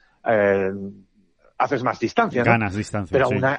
[1.57, 2.45] haces más distancia.
[2.45, 2.51] ¿no?
[2.51, 3.13] Ganas distancia.
[3.13, 3.59] Pero una,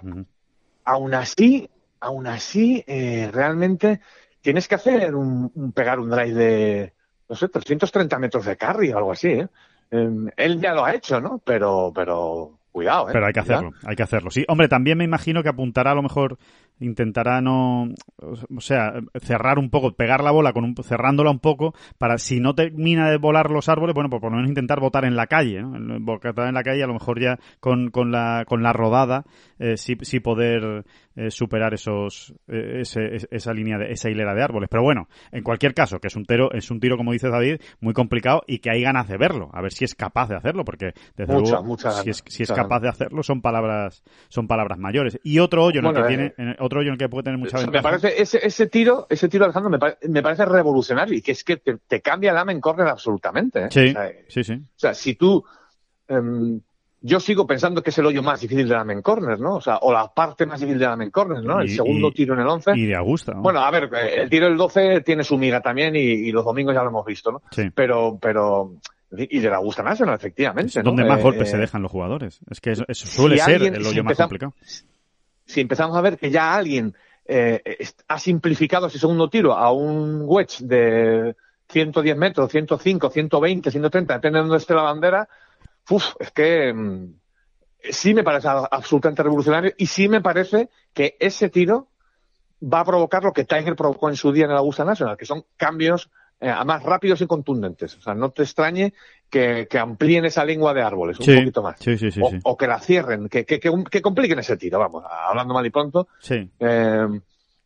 [0.86, 1.70] aún así,
[2.00, 4.00] aún así, eh, realmente
[4.42, 6.94] tienes que hacer un, pegar un drive de,
[7.28, 9.48] no sé, 330 metros de carry o algo así, ¿eh?
[9.92, 11.40] Em, él ya lo ha hecho, ¿no?
[11.40, 13.14] Pero, pero, cuidado, ¿eh?
[13.14, 14.30] Pero hay que hacerlo, hay que hacerlo.
[14.32, 16.38] Sí, hombre, también me imagino que apuntará a lo mejor
[16.80, 21.74] intentará no, o sea, cerrar un poco, pegar la bola con un, cerrándola un poco
[21.98, 25.06] para si no termina de volar los árboles, bueno, pues por lo menos intentar botar
[25.06, 26.00] en la calle, ¿no?
[26.00, 29.26] Botar en la calle a lo mejor ya con, con la, con la rodada,
[29.60, 30.86] eh, sí, sí poder
[31.18, 34.68] eh, superar esos, eh, ese, esa línea de, esa hilera de árboles.
[34.70, 37.62] Pero bueno, en cualquier caso, que es un tiro, es un tiro, como dice David,
[37.80, 40.66] muy complicado y que hay ganas de verlo, a ver si es capaz de hacerlo,
[40.66, 45.18] porque desde luego, si es, si es capaz de hacerlo, son palabras, son palabras mayores.
[45.24, 46.34] Y otro hoyo en el que tiene,
[46.66, 47.78] otro hoyo en el que puede tener mucha ventaja.
[47.78, 51.32] me parece ese, ese tiro, ese tiro Alejandro me, pare- me parece revolucionario y que
[51.34, 53.66] es que te, te cambia el amen corner absolutamente.
[53.66, 53.68] ¿eh?
[53.72, 54.54] Sí, O sea, sí, sí.
[54.54, 55.44] O sea, si tú.
[56.08, 56.60] em,
[57.02, 59.58] yo sigo pensando que es el hoyo más difícil del Amen Corner, ¿no?
[59.58, 61.60] O sea, o la parte más difícil del Amen Corner, ¿no?
[61.62, 62.72] El Y- segundo y- tiro en el 11.
[62.76, 63.34] Y de Augusta.
[63.36, 63.42] ¿no?
[63.44, 66.44] Bueno, a ver, eh, el tiro del 12 tiene su miga también y, y los
[66.44, 67.44] domingos ya lo hemos visto, ¿no?
[67.52, 67.70] Sí.
[67.76, 68.74] Pero, pero.
[69.12, 70.70] Y de la Augusta National, efectivamente.
[70.70, 70.84] Es ¿no?
[70.90, 72.40] donde más Eh, golpes se dejan los jugadores.
[72.50, 74.54] Es que eso, eso suele si ser alguien- el si hoyo más complicado.
[75.56, 76.94] Si empezamos a ver que ya alguien
[77.24, 77.64] eh,
[78.10, 81.34] ha simplificado ese segundo tiro a un wedge de
[81.70, 85.30] 110 metros, 105, 120, 130, depende de dónde esté la bandera,
[85.90, 87.14] uf, es que mm,
[87.90, 91.88] sí me parece absolutamente revolucionario y sí me parece que ese tiro
[92.62, 95.26] va a provocar lo que Tiger provocó en su día en el Augusta National, que
[95.26, 96.10] son cambios
[96.42, 97.96] eh, más rápidos y contundentes.
[97.98, 98.94] O sea, no te extrañe
[99.30, 101.80] que, que amplíen esa lengua de árboles un Sí, poquito más.
[101.80, 105.04] sí, sí, sí, o, que la cierren, que, que, que, que compliquen ese tiro, vamos,
[105.30, 106.08] hablando mal y pronto.
[106.20, 106.48] Sí.
[106.60, 107.08] Eh,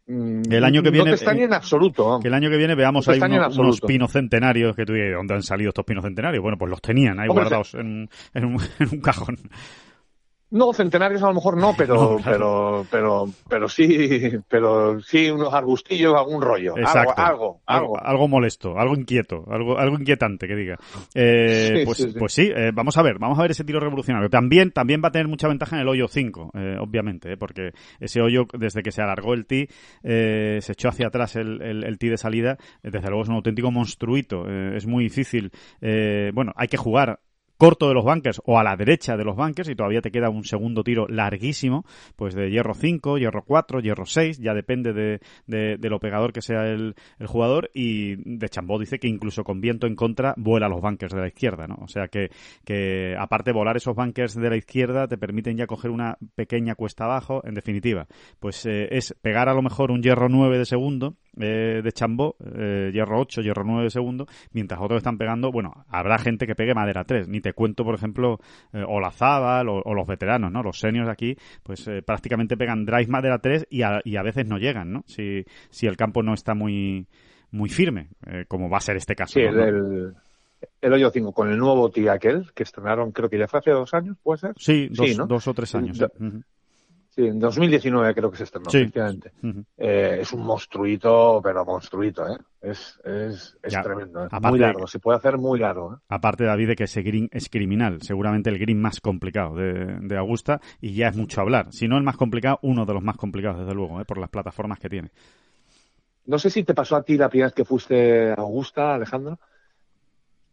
[0.08, 2.20] mm, El año que no viene- te extraña en absoluto.
[2.22, 5.10] Que el año que viene veamos No ahí unos, unos pinos centenarios que tú dices,
[5.10, 6.42] ¿de dónde han salido estos pinos centenarios?
[6.42, 9.38] Bueno, pues los tenían ahí Hombre, guardados en, un- en, un, en un cajón.
[10.52, 12.24] No, centenarios a lo mejor no, pero, No, claro.
[12.24, 16.74] pero, pero, pero sí, pero sí unos arbustillos, algún rollo.
[16.76, 18.00] Algo, algo, algo.
[18.00, 20.78] algo molesto, algo inquieto, algo, algo inquietante que diga.
[21.16, 22.20] Eh, Sí, pues, sí, sí.
[22.20, 24.30] pues sí, eh, vamos a ver, vamos a ver ese tiro revolucionario.
[24.30, 27.72] También, también va a tener mucha ventaja en el hoyo 5, eh, obviamente, eh, porque
[28.00, 29.70] ese hoyo, desde que se alargó el tee,
[30.04, 33.36] eh, se echó hacia atrás el, el, el tee de salida, desde luego es un
[33.36, 34.48] auténtico monstruito.
[34.48, 35.52] es muy difícil.
[36.34, 37.20] bueno, hay que jugar
[37.60, 40.30] corto de los bunkers o a la derecha de los bunkers y todavía te queda
[40.30, 41.84] un segundo tiro larguísimo,
[42.16, 46.32] pues de hierro 5, hierro 4, hierro 6, ya depende de, de, de lo pegador
[46.32, 50.34] que sea el, el jugador y de Chambó dice que incluso con viento en contra
[50.38, 51.76] vuela los bunkers de la izquierda, ¿no?
[51.82, 52.30] O sea que,
[52.64, 57.04] que aparte volar esos bunkers de la izquierda te permiten ya coger una pequeña cuesta
[57.04, 58.08] abajo, en definitiva,
[58.40, 62.36] pues eh, es pegar a lo mejor un hierro 9 de segundo eh, de Chambó,
[62.56, 66.56] eh, hierro 8, hierro 9 de segundo, mientras otros están pegando, bueno, habrá gente que
[66.56, 68.40] pegue madera 3, ni te cuento, por ejemplo,
[68.74, 70.62] eh, o, o los veteranos, ¿no?
[70.64, 74.46] Los seniors aquí, pues eh, prácticamente pegan drive madera 3 y a, y a veces
[74.48, 75.04] no llegan, ¿no?
[75.08, 77.08] Si, si el campo no está muy
[77.52, 79.34] muy firme, eh, como va a ser este caso.
[79.34, 79.64] Sí, ¿no?
[79.64, 80.14] el,
[80.82, 83.72] el, hoyo 5 con el nuevo tee aquel que estrenaron, creo que ya fue hace
[83.72, 84.54] dos años, ¿puede ser?
[84.58, 85.26] Sí, dos, Sí, ¿no?
[85.26, 85.98] dos o tres años.
[85.98, 86.06] sí.
[87.12, 88.78] Sí, en 2019 creo que se estrenó, Sí.
[88.78, 89.32] efectivamente.
[89.78, 92.38] Eh, es un monstruito, pero monstruito, ¿eh?
[92.62, 94.28] Es, es, es Ya, tremendo, ¿eh?
[94.30, 95.98] aparte- Muy largo, se puede hacer muy largo, ¿eh?
[96.08, 100.18] Aparte, David, de que ese green es criminal, seguramente el green más complicado de, de
[100.18, 101.74] Augusta, y ya es mucho hablar.
[101.74, 104.06] Si no el más complicado, uno de los más complicados, desde luego, ¿eh?
[104.06, 105.10] por las plataformas que tiene.
[106.28, 109.40] No sé si te pasó a ti la primera vez que fuiste a Augusta, Alejandro.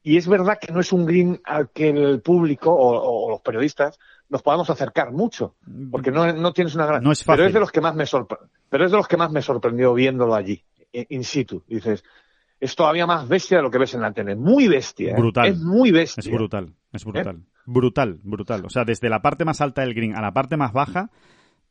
[0.02, 3.40] Y es verdad que no es un green al que el público o, o los
[3.42, 3.98] periodistas
[4.28, 5.54] nos podamos acercar mucho,
[5.90, 7.02] porque no, no tienes una gran.
[7.02, 9.16] No es Pero es de los que más me sorpre- Pero es de los que
[9.16, 11.62] más me sorprendió viéndolo allí, in situ.
[11.66, 12.02] Dices,
[12.58, 14.34] es todavía más bestia de lo que ves en la tele.
[14.34, 15.12] Muy bestia.
[15.12, 15.14] ¿eh?
[15.16, 15.46] Brutal.
[15.48, 16.20] Es muy bestia.
[16.20, 17.42] Es brutal, es brutal.
[17.66, 18.64] Brutal, brutal.
[18.64, 21.10] O sea, desde la parte más alta del green a la parte más baja,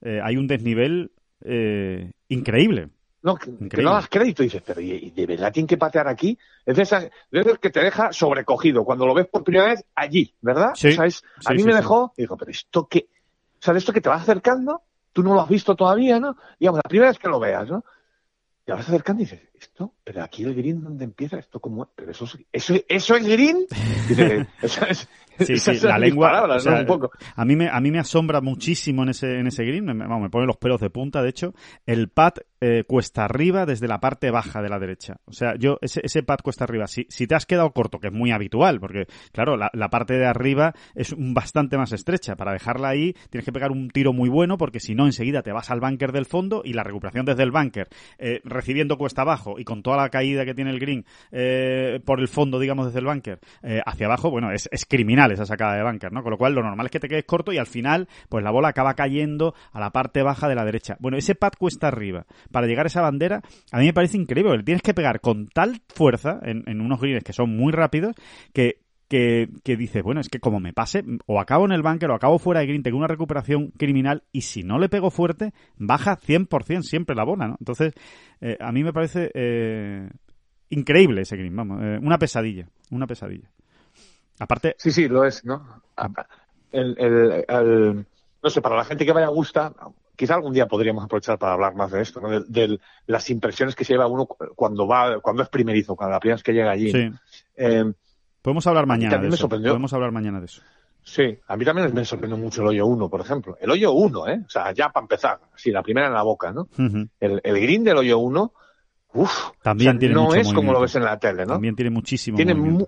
[0.01, 2.89] eh, hay un desnivel eh, increíble.
[3.25, 3.49] No, que,
[3.81, 6.37] no das crédito y dices, pero ¿y, y de verdad tienen que patear aquí?
[6.63, 9.83] Es de esas, de esas que te deja sobrecogido cuando lo ves por primera vez
[9.95, 10.73] allí, ¿verdad?
[10.75, 13.07] Sí, O sea, es- a sí, mí sí, me dejó, y digo, pero esto que,
[13.09, 16.37] o sea, de esto que te vas acercando, tú no lo has visto todavía, ¿no?
[16.59, 17.83] Digamos, la primera vez que lo veas, ¿no?
[18.63, 22.11] Te vas acercando y dices, esto, pero aquí el green donde empieza, esto como, pero
[22.11, 23.65] eso es, eso, eso es green.
[24.07, 25.09] Dices, eso es,
[25.39, 26.29] Sí, esas sí, son la lengua.
[26.29, 26.79] palabras, o sea, ¿no?
[26.81, 27.11] Un poco.
[27.35, 30.29] A mí me, a mí me asombra muchísimo en ese, en ese green, me, me
[30.29, 31.53] pone los pelos de punta, de hecho,
[31.85, 35.17] el pad eh, cuesta arriba desde la parte baja de la derecha.
[35.25, 38.07] O sea, yo, ese, ese pad cuesta arriba, si, si te has quedado corto, que
[38.07, 42.35] es muy habitual, porque, claro, la, la parte de arriba es bastante más estrecha.
[42.35, 45.51] Para dejarla ahí, tienes que pegar un tiro muy bueno, porque si no, enseguida te
[45.51, 47.89] vas al bunker del fondo y la recuperación desde el bunker,
[48.19, 52.19] eh, recibiendo cuesta abajo y con toda la caída que tiene el green eh, por
[52.19, 55.75] el fondo, digamos, desde el bunker, eh, hacia abajo, bueno, es, es criminal esa sacada
[55.75, 56.23] de bunker, ¿no?
[56.23, 58.51] Con lo cual, lo normal es que te quedes corto y al final, pues la
[58.51, 60.97] bola acaba cayendo a la parte baja de la derecha.
[60.99, 62.25] Bueno, ese pad cuesta arriba.
[62.51, 63.41] Para llegar a esa bandera,
[63.71, 66.99] a mí me parece increíble, le tienes que pegar con tal fuerza en, en unos
[66.99, 68.15] greens que son muy rápidos
[68.53, 68.84] que
[69.15, 72.15] que, que dices, bueno, es que como me pase, o acabo en el bunker o
[72.15, 76.17] acabo fuera de green, tengo una recuperación criminal y si no le pego fuerte, baja
[76.17, 77.55] 100% siempre la bola, ¿no?
[77.59, 77.93] Entonces,
[78.41, 80.09] eh, a mí me parece eh,
[80.69, 83.49] increíble ese green, vamos, eh, una pesadilla, una pesadilla.
[84.39, 85.81] Aparte, Sí, sí, lo es, ¿no?
[86.73, 88.05] El, el, el-
[88.43, 89.73] no sé, para la gente que vaya a Augusta,
[90.15, 92.29] quizá algún día podríamos aprovechar para hablar más de esto, ¿no?
[92.29, 96.19] De, de las impresiones que se lleva uno cuando va, cuando es primerizo, cuando la
[96.19, 96.91] primera vez que llega allí.
[96.91, 97.09] sí,
[97.55, 97.93] Eh,
[98.45, 99.49] podemos hablar mañana de eso.
[99.49, 100.61] Podemos hablar mañana de eso.
[101.03, 103.57] Sí, a mí también me sorprendió mucho el hoyo 1, por ejemplo.
[103.59, 104.41] El hoyo 1, ¿eh?
[104.45, 106.61] O sea, ya para empezar, sí, la primera en la boca, ¿no?
[106.77, 107.07] Ujú.
[107.19, 108.53] El, el green del hoyo 1,
[109.13, 111.53] uff, También tiene no mucho es como lo ves en la tele, ¿no?
[111.53, 112.87] También tiene muchísimo Tiene mu-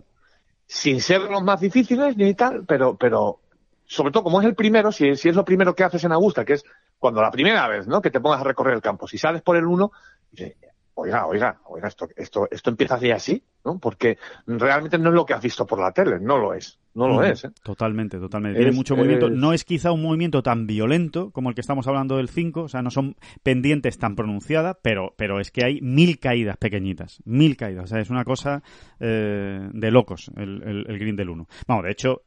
[0.65, 3.39] sin ser los más difíciles ni tal, pero, pero
[3.85, 6.43] sobre todo como es el primero, si, si es lo primero que haces en Augusta,
[6.43, 6.63] que es
[6.97, 8.01] cuando la primera vez, ¿no?
[8.01, 9.07] Que te pongas a recorrer el campo.
[9.07, 9.91] Si sales por el 1,
[10.31, 10.55] dices,
[10.97, 13.79] oiga, oiga, oiga, esto, esto, esto empieza así así, ¿no?
[13.79, 17.07] Porque realmente no es lo que has visto por la tele, no lo es, no
[17.07, 17.51] lo es, ¿eh?
[17.63, 18.57] Totalmente, totalmente.
[18.57, 19.27] Tiene Es- mucho movimiento.
[19.27, 22.63] es- No es quizá un movimiento tan violento como el que estamos hablando del 5,
[22.63, 27.21] o sea, no son pendientes tan pronunciadas, pero, pero es que hay mil caídas pequeñitas,
[27.25, 27.85] mil caídas.
[27.85, 28.63] O sea, es una cosa
[28.99, 31.47] eh, de locos el, el, el green del 1.
[31.67, 32.23] Vamos, de hecho,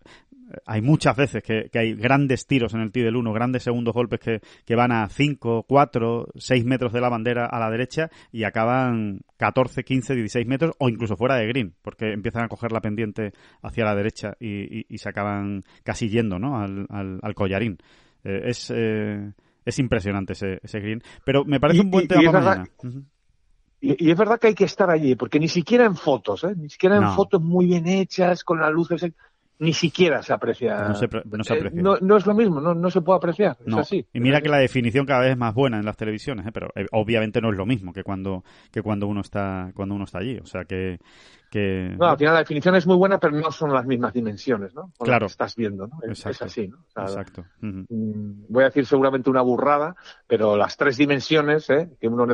[0.66, 3.94] hay muchas veces que, que hay grandes tiros en el tee del 1, grandes segundos
[3.94, 8.10] golpes que, que van a 5, 4, 6 metros de la bandera a la derecha
[8.32, 12.72] y acaban 14, 15, 16 metros o incluso fuera de green, porque empiezan a coger
[12.72, 13.32] la pendiente
[13.62, 16.58] hacia la derecha y, y- y se acaban casi yendo ¿no?
[16.60, 17.78] al, al, al collarín.
[18.24, 19.32] Eh, es, eh,
[19.64, 22.68] es impresionante ese, ese green, pero me parece Y- un buen tema para mañana.
[22.82, 23.02] Ujú.
[23.82, 26.52] Y, y es verdad que hay que estar allí, porque ni siquiera en fotos, ¿eh?
[26.54, 27.14] Ni siquiera en No.
[27.14, 29.10] fotos muy bien hechas, con las luces,
[29.60, 30.88] ni siquiera se aprecia.
[30.88, 33.18] No se pre- no se Eh, no, no es lo mismo, no, no se puede
[33.18, 33.56] apreciar.
[33.64, 34.06] Es así.
[34.12, 36.50] Y mira que la definición cada vez es más buena en las televisiones, ¿eh?
[36.52, 38.42] pero eh, obviamente no es lo mismo que cuando
[38.72, 40.98] que cuando uno está cuando uno está allí, o sea que
[41.50, 44.72] que No, al final la definición es muy buena, pero no son las mismas dimensiones,
[44.72, 44.92] ¿no?
[44.96, 45.24] Con Claro.
[45.24, 45.98] las que estás viendo, ¿no?
[46.10, 46.78] Es, así, ¿no?
[46.78, 47.44] O sea, exacto.
[47.60, 49.96] Mm, voy a decir seguramente una burrada,
[50.26, 51.90] pero las tres dimensiones, ¿eh?
[52.00, 52.26] Que uno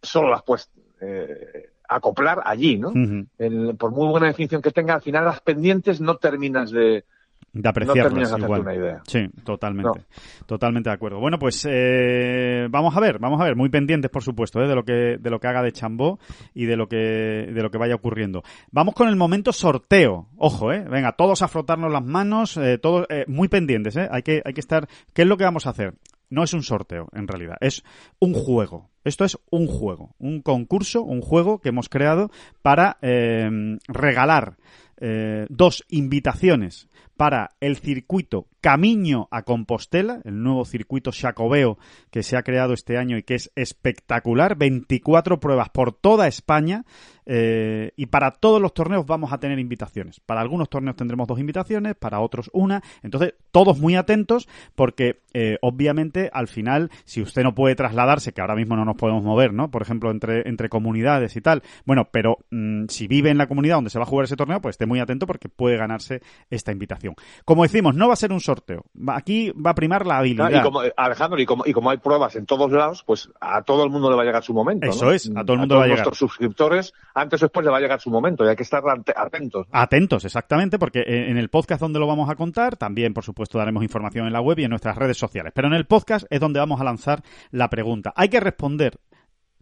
[0.00, 2.92] solo las puedes eh, acoplar allí, ¿no?
[3.38, 7.04] El- por muy buena definición que tenga, al final las pendientes no terminas de,
[7.52, 8.60] De no apreciarlas hacerte igual.
[8.62, 9.02] una idea.
[9.06, 10.00] Sí, totalmente.
[10.46, 11.20] Totalmente de acuerdo.
[11.20, 14.66] Bueno, pues eh, vamos a ver, vamos a ver, muy pendientes, por supuesto, ¿eh?
[14.66, 16.18] de lo que de lo que haga de Chambó
[16.52, 18.42] y de lo que de lo que vaya ocurriendo.
[18.72, 20.26] Vamos con el momento sorteo.
[20.36, 20.84] Ojo, eh.
[20.90, 24.08] Venga, todos a frotarnos las manos, eh, todos muy pendientes, eh.
[24.10, 24.88] Hay que hay que estar.
[25.12, 25.94] ¿Qué es lo que vamos a hacer?
[26.30, 27.84] No es un sorteo, en realidad, es
[28.18, 28.90] un juego.
[29.04, 32.30] Esto es un juego, un concurso, un juego que hemos creado
[32.62, 34.56] para eh, regalar
[34.98, 41.76] eh, dos invitaciones para el circuito Camino a Compostela, el nuevo circuito Xacobeo
[42.10, 46.86] que se ha creado este año y que es espectacular, 24 pruebas por toda España
[47.26, 50.20] eh, y para todos los torneos vamos a tener invitaciones.
[50.20, 52.82] Para algunos torneos tendremos dos invitaciones, para otros una.
[53.02, 58.40] Entonces, todos muy atentos porque eh, obviamente al final, si usted no puede trasladarse, que
[58.40, 59.70] ahora mismo no nos podemos mover, ¿no?
[59.70, 61.62] Por ejemplo, entre, entre comunidades y tal.
[61.84, 64.62] Bueno, pero mm, si vive en la comunidad donde se va a jugar ese torneo,
[64.62, 67.03] pues esté muy atento porque puede ganarse esta invitación.
[67.44, 68.84] Como decimos, no va a ser un sorteo.
[69.08, 70.50] Aquí va a primar la habilidad.
[70.50, 73.84] Y como, Alejandro, y como, y como hay pruebas en todos lados, pues a todo
[73.84, 74.86] el mundo le va a llegar su momento.
[74.86, 75.12] Eso ¿no?
[75.12, 76.06] es, a todo el mundo le va a llegar.
[76.06, 78.82] nuestros suscriptores, antes o después le va a llegar su momento y hay que estar
[79.16, 79.66] atentos.
[79.70, 83.58] Atentos, exactamente, porque eh, en el podcast donde lo vamos a contar, también, por supuesto,
[83.58, 85.52] daremos información en la web y en nuestras redes sociales.
[85.54, 88.12] Pero en el podcast es donde vamos a lanzar la pregunta.
[88.16, 89.00] Hay que responder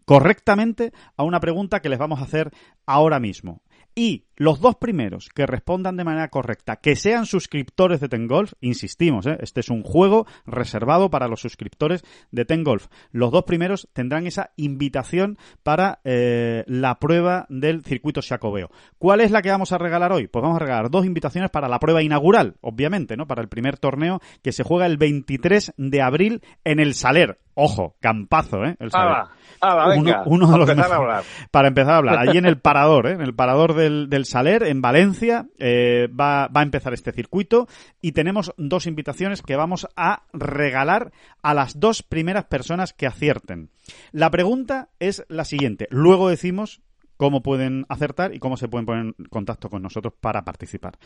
[0.05, 2.51] correctamente a una pregunta que les vamos a hacer
[2.85, 3.61] ahora mismo.
[3.95, 9.27] Y los dos primeros que respondan de manera correcta, que sean suscriptores de Tengolf, insistimos,
[9.27, 9.37] ¿eh?
[9.41, 12.87] este es un juego reservado para los suscriptores de Tengolf.
[13.11, 18.71] Los dos primeros tendrán esa invitación para eh, la prueba del circuito Xacobeo.
[18.97, 20.27] ¿Cuál es la que vamos a regalar hoy?
[20.27, 23.27] Pues vamos a regalar dos invitaciones para la prueba inaugural, obviamente, ¿no?
[23.27, 27.39] Para el primer torneo que se juega el 23 de abril en el Saler.
[27.55, 28.75] Ojo, campazo, ¿eh?
[28.79, 29.11] El Saler.
[29.11, 29.29] ¡Hala!
[29.61, 30.23] ¡Hala, venga!
[30.25, 31.23] Uno, uno de los empezar a hablar.
[31.51, 33.11] Para empezar a hablar, allí en el parador, ¿eh?
[33.11, 37.67] en el parador del, del Saler, en Valencia, eh, va, va a empezar este circuito
[38.01, 43.69] y tenemos dos invitaciones que vamos a regalar a las dos primeras personas que acierten.
[44.11, 45.87] La pregunta es la siguiente.
[45.91, 46.81] Luego decimos
[47.17, 50.97] cómo pueden acertar y cómo se pueden poner en contacto con nosotros para participar.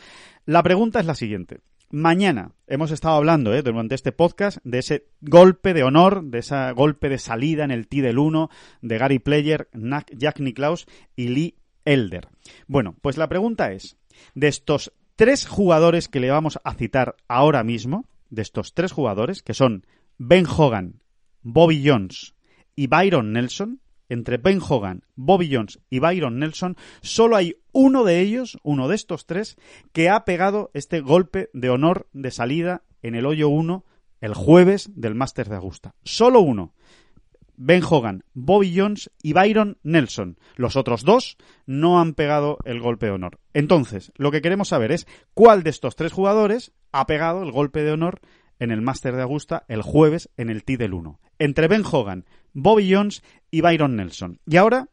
[0.46, 1.60] La pregunta es la siguiente.
[1.90, 3.62] Mañana hemos estado hablando ¿eh?
[3.62, 7.88] durante este podcast de ese golpe de honor, de ese golpe de salida en el
[7.88, 8.50] T del 1
[8.82, 9.70] de Gary Player,
[10.14, 10.86] Jack Nicklaus
[11.16, 11.54] y Lee
[11.86, 12.28] Elder.
[12.66, 13.96] Bueno, pues la pregunta es,
[14.34, 19.42] de estos tres jugadores que le vamos a citar ahora mismo, de estos tres jugadores,
[19.42, 19.86] que son
[20.18, 21.00] Ben Hogan,
[21.40, 22.34] Bobby Jones
[22.76, 28.20] y Byron Nelson, entre Ben Hogan, Bobby Jones y Byron Nelson, solo hay uno de
[28.20, 29.56] ellos, uno de estos tres,
[29.92, 33.84] que ha pegado este golpe de honor de salida en el hoyo 1
[34.20, 35.94] el jueves del Masters de Augusta.
[36.02, 36.74] Solo uno.
[37.60, 40.38] Ben Hogan, Bobby Jones y Byron Nelson.
[40.54, 41.36] Los otros dos
[41.66, 43.40] no han pegado el golpe de honor.
[43.52, 47.82] Entonces, lo que queremos saber es cuál de estos tres jugadores ha pegado el golpe
[47.82, 48.20] de honor
[48.60, 51.18] en el Máster de Augusta el jueves en el T del 1.
[51.38, 54.40] Entre Ben Hogan, Bobby Jones y Byron Nelson.
[54.46, 54.88] Y ahora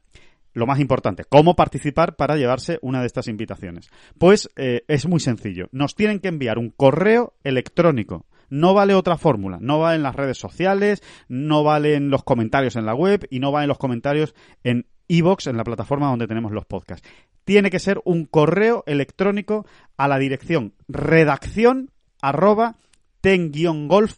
[0.56, 3.90] lo más importante, cómo participar para llevarse una de estas invitaciones.
[4.18, 5.68] Pues eh, es muy sencillo.
[5.72, 8.26] Nos tienen que enviar un correo electrónico.
[8.50, 9.58] No vale otra fórmula.
[9.60, 13.40] No vale en las redes sociales, no vale en los comentarios en la web y
[13.40, 14.34] no vale en los comentarios
[14.64, 17.08] en iVoox, en la plataforma donde tenemos los podcasts.
[17.44, 19.66] Tiene que ser un correo electrónico
[19.98, 21.92] a la dirección redacción
[22.22, 22.78] arroba
[23.20, 24.16] ten-golf.es.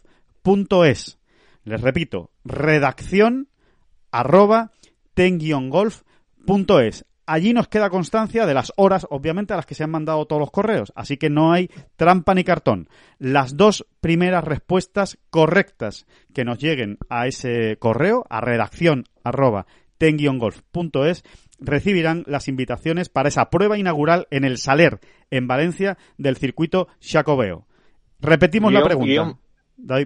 [1.68, 3.48] Les repito, redacción
[4.10, 4.72] arroba
[5.12, 7.04] ten-golf.es.
[7.26, 10.40] Allí nos queda constancia de las horas, obviamente, a las que se han mandado todos
[10.40, 10.94] los correos.
[10.96, 12.88] Así que no hay trampa ni cartón.
[13.18, 19.66] Las dos primeras respuestas correctas que nos lleguen a ese correo, a redacción arroba
[19.98, 21.22] ten-golf.es,
[21.60, 25.00] recibirán las invitaciones para esa prueba inaugural en el Saler,
[25.30, 27.66] en Valencia, del circuito Chacobeo.
[28.20, 29.36] Repetimos la pregunta.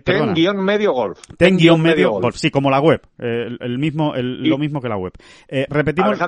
[0.04, 1.18] Ten guion medio golf.
[1.38, 2.36] Ten, guion medio golf.
[2.36, 3.00] Sí, como la web.
[3.18, 5.12] el, mismo, lo mismo que la web.
[5.48, 6.18] Eh, repetimos.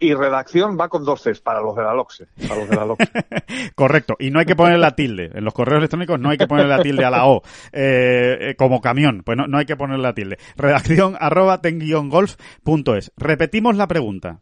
[0.00, 2.26] y, redacción va con dos Cs para los de la LOXE.
[2.48, 2.86] Para los de la
[3.74, 4.16] Correcto.
[4.18, 5.30] Y no hay que poner la tilde.
[5.34, 7.42] En los correos electrónicos no hay que poner la tilde a la O.
[7.72, 9.22] Eh, eh, como camión.
[9.24, 10.38] Pues no, no, hay que poner la tilde.
[10.56, 13.12] Redacción arroba ten golf.es.
[13.16, 14.40] Repetimos la pregunta.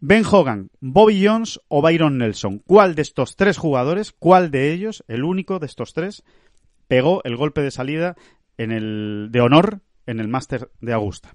[0.00, 2.58] Ben Hogan, Bobby Jones o Byron Nelson.
[2.58, 6.24] ¿Cuál de estos tres jugadores, cuál de ellos, el único de estos tres,
[6.88, 8.16] pegó el golpe de salida
[8.58, 11.34] en el de honor en el Máster de Augusta.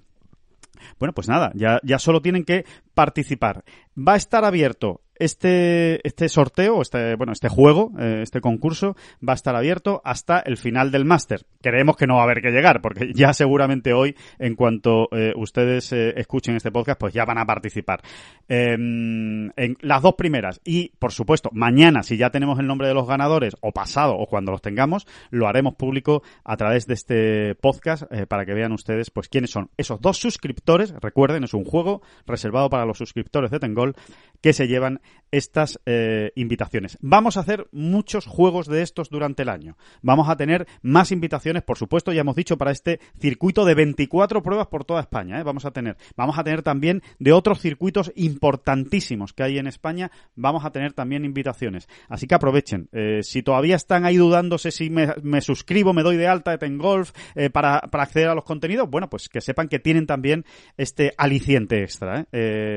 [0.98, 3.64] Bueno, pues nada, ya, ya solo tienen que participar.
[3.96, 8.96] Va a estar abierto este, este sorteo, este, bueno, este juego, eh, este concurso,
[9.26, 11.44] va a estar abierto hasta el final del máster.
[11.60, 15.32] Creemos que no va a haber que llegar, porque ya seguramente hoy, en cuanto eh,
[15.36, 18.00] ustedes eh, escuchen este podcast, pues ya van a participar.
[18.48, 20.60] Em, en las dos primeras.
[20.64, 24.26] Y, por supuesto, mañana, si ya tenemos el nombre de los ganadores, o pasado, o
[24.26, 29.10] cuando los tengamos, lo haremos público a través de este podcast para que vean ustedes,
[29.10, 30.94] pues, quiénes son esos dos suscriptores.
[31.00, 33.94] Recuerden, es un juego reservado para los suscriptores de Tengol
[34.40, 36.98] que se llevan estas eh, invitaciones.
[37.00, 39.76] Vamos a hacer muchos juegos de estos durante el año.
[40.02, 44.42] Vamos a tener más invitaciones, por supuesto, ya hemos dicho, para este circuito de 24
[44.42, 45.38] pruebas por toda España.
[45.38, 45.42] ¿eh?
[45.42, 45.96] Vamos a tener.
[46.16, 50.10] Vamos a tener también de otros circuitos importantísimos que hay en España.
[50.34, 51.88] Vamos a tener también invitaciones.
[52.08, 52.88] Así que aprovechen.
[52.92, 57.12] Eh, si todavía están ahí dudándose si me, suscribo, me doy de alta de Tengolf
[57.52, 60.44] para, para acceder a los contenidos, bueno, pues que sepan que tienen también
[60.76, 62.26] este aliciente extra.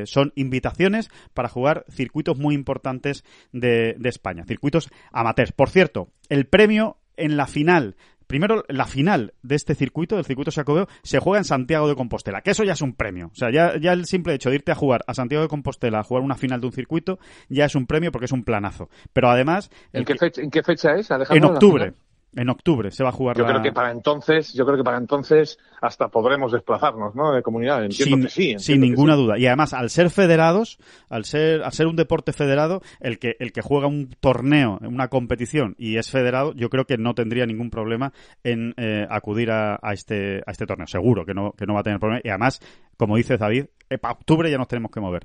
[0.05, 5.51] son invitaciones para jugar circuitos muy importantes de, España, circuitos amateurs.
[5.51, 7.95] Por cierto, el premio en la final
[8.25, 12.41] Primero, la final de este circuito, del circuito Sacobeo, se juega en Santiago de Compostela,
[12.41, 13.27] que eso ya es un premio.
[13.27, 15.99] O sea, ya, ya el simple hecho de irte a jugar a Santiago de Compostela,
[15.99, 18.89] a jugar una final de un circuito, ya es un premio porque es un planazo.
[19.11, 19.69] Pero además...
[19.91, 21.93] ¿En, qué, fecha, ¿en qué fecha es, En octubre.
[22.35, 24.97] En octubre se va a jugar yo creo que para entonces yo creo que para
[24.97, 27.83] entonces hasta podremos desplazarnos no de comunidad.
[27.83, 29.37] Entiendo sin, que sí sin ninguna duda.
[29.37, 30.79] Y además al ser federados
[31.09, 35.09] al ser al ser un deporte federado el que el que juega un torneo una
[35.09, 38.13] competición y es federado yo creo que no tendría ningún problema
[38.43, 40.87] en eh, acudir a, a, este a este torneo.
[40.87, 42.21] Seguro que no que no va a tener problema.
[42.23, 42.59] Y además
[42.97, 43.65] como dice David
[44.01, 45.23] para octubre ya nos tenemos que mover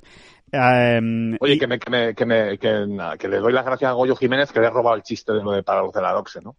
[0.51, 4.15] Em, Oye, que, me, que, me, que, me, que, le doy las gracias a Goyo
[4.15, 6.39] Jiménez que le ha robado el chiste de lo de para los de la Doxe,
[6.41, 6.55] ¿no?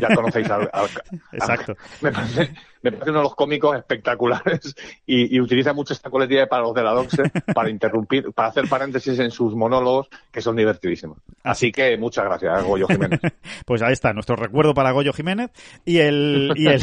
[0.00, 0.68] ya conocéis al,
[1.32, 1.74] Exacto.
[2.02, 4.74] me, parece, me parece uno de los cómicos espectaculares
[5.06, 7.22] y, utiliza mucho esta coletilla de para los de la Doxe
[7.54, 11.18] para interrumpir, para hacer paréntesis en sus monólogos que son divertidísimos.
[11.42, 13.20] Así que muchas gracias, Goyo Jiménez.
[13.66, 15.50] pues ahí está, nuestro recuerdo para Goyo Jiménez
[15.84, 16.82] y el, y el,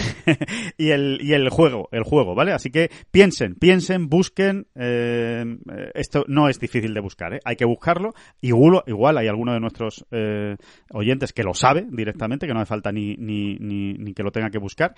[0.78, 2.52] y el, y el juego, el juego, ¿vale?
[2.52, 4.43] Así que piensen, piensen, busquen,
[4.76, 5.58] eh,
[5.94, 7.40] esto no es difícil de buscar, ¿eh?
[7.44, 8.14] hay que buscarlo.
[8.42, 10.56] Igual, hay alguno de nuestros eh,
[10.92, 14.60] oyentes que lo sabe directamente, que no hace falta ni, ni, que lo tenga que
[14.60, 14.94] buscar.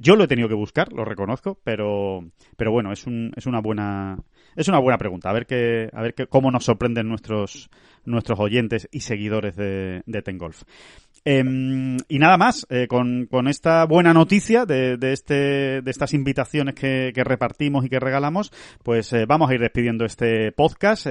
[0.00, 2.24] Yo lo he tenido que buscar, lo reconozco, pero,
[2.56, 4.18] pero bueno, es, un, es una buena
[4.56, 5.30] es una buena pregunta.
[5.30, 7.70] A ver qué, a ver qué, cómo nos sorprenden nuestros
[8.06, 10.62] nuestros oyentes y seguidores de, de Tengolf.
[11.28, 16.14] Em, y nada más, eh, con, con, esta buena noticia de, de, este, de estas
[16.14, 18.52] invitaciones que, que, repartimos y que regalamos,
[18.84, 21.08] pues eh, vamos a ir despidiendo este podcast.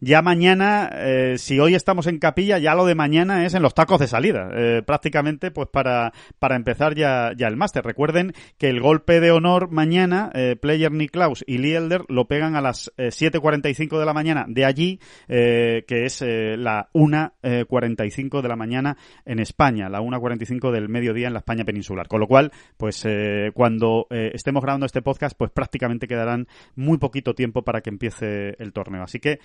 [0.00, 3.62] Eh, ya mañana, eh, si hoy estamos en capilla, ya lo de mañana es en
[3.62, 7.84] los tacos de salida, eh, prácticamente pues para, para empezar ya, ya el máster.
[7.84, 12.56] Recuerden que el golpe de honor mañana, eh, Player Niklaus y Lee Elder lo pegan
[12.56, 18.96] a las 7.45 de la mañana de allí, que es la 1.45 de la mañana
[19.24, 22.08] en España, la 1.45 del mediodía en la España peninsular.
[22.08, 23.06] Con lo cual, pues
[23.54, 28.72] cuando estemos grabando este podcast, pues prácticamente quedarán muy poquito tiempo para que empiece el
[28.72, 29.02] torneo.
[29.02, 29.40] Así que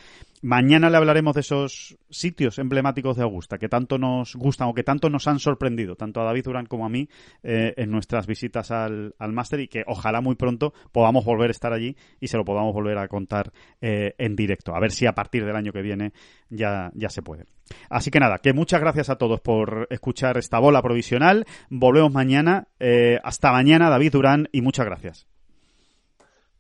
[0.46, 4.84] mañana le hablaremos de esos sitios emblemáticos de Augusta que tanto nos gustan o que
[4.84, 7.10] tanto nos han sorprendido, tanto a David Durán como a mí,
[7.42, 11.52] eh, en nuestras visitas al, al máster y que ojalá muy pronto podamos volver a
[11.52, 14.76] estar allí y se lo podamos volver a contar eh, en directo.
[14.76, 16.14] A ver si a partir del año que viene
[16.50, 17.46] ya, ya se puede.
[17.90, 21.46] Así que nada, que muchas gracias a todos por escuchar esta bola provisional.
[21.72, 22.68] Volvemos mañana.
[22.80, 25.28] Eh, hasta mañana, David Durán, y muchas gracias.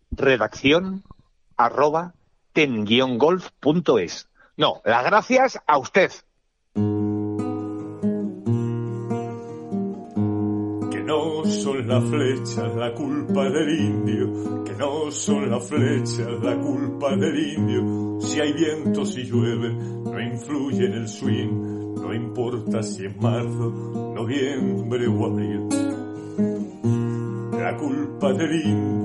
[0.09, 1.03] Redacción
[1.55, 2.15] arroba
[2.55, 4.29] ten-golf.es.
[4.55, 6.09] No, las gracias a usted.
[6.73, 6.81] Que
[11.03, 17.17] no son las flechas la culpa del indio, que no son las flechas la culpa
[17.17, 18.21] del indio.
[18.21, 23.69] Si hay viento, si llueve, no influye en el swing, no importa si es marzo,
[24.15, 25.67] noviembre o abril.
[27.51, 29.04] La culpa del indio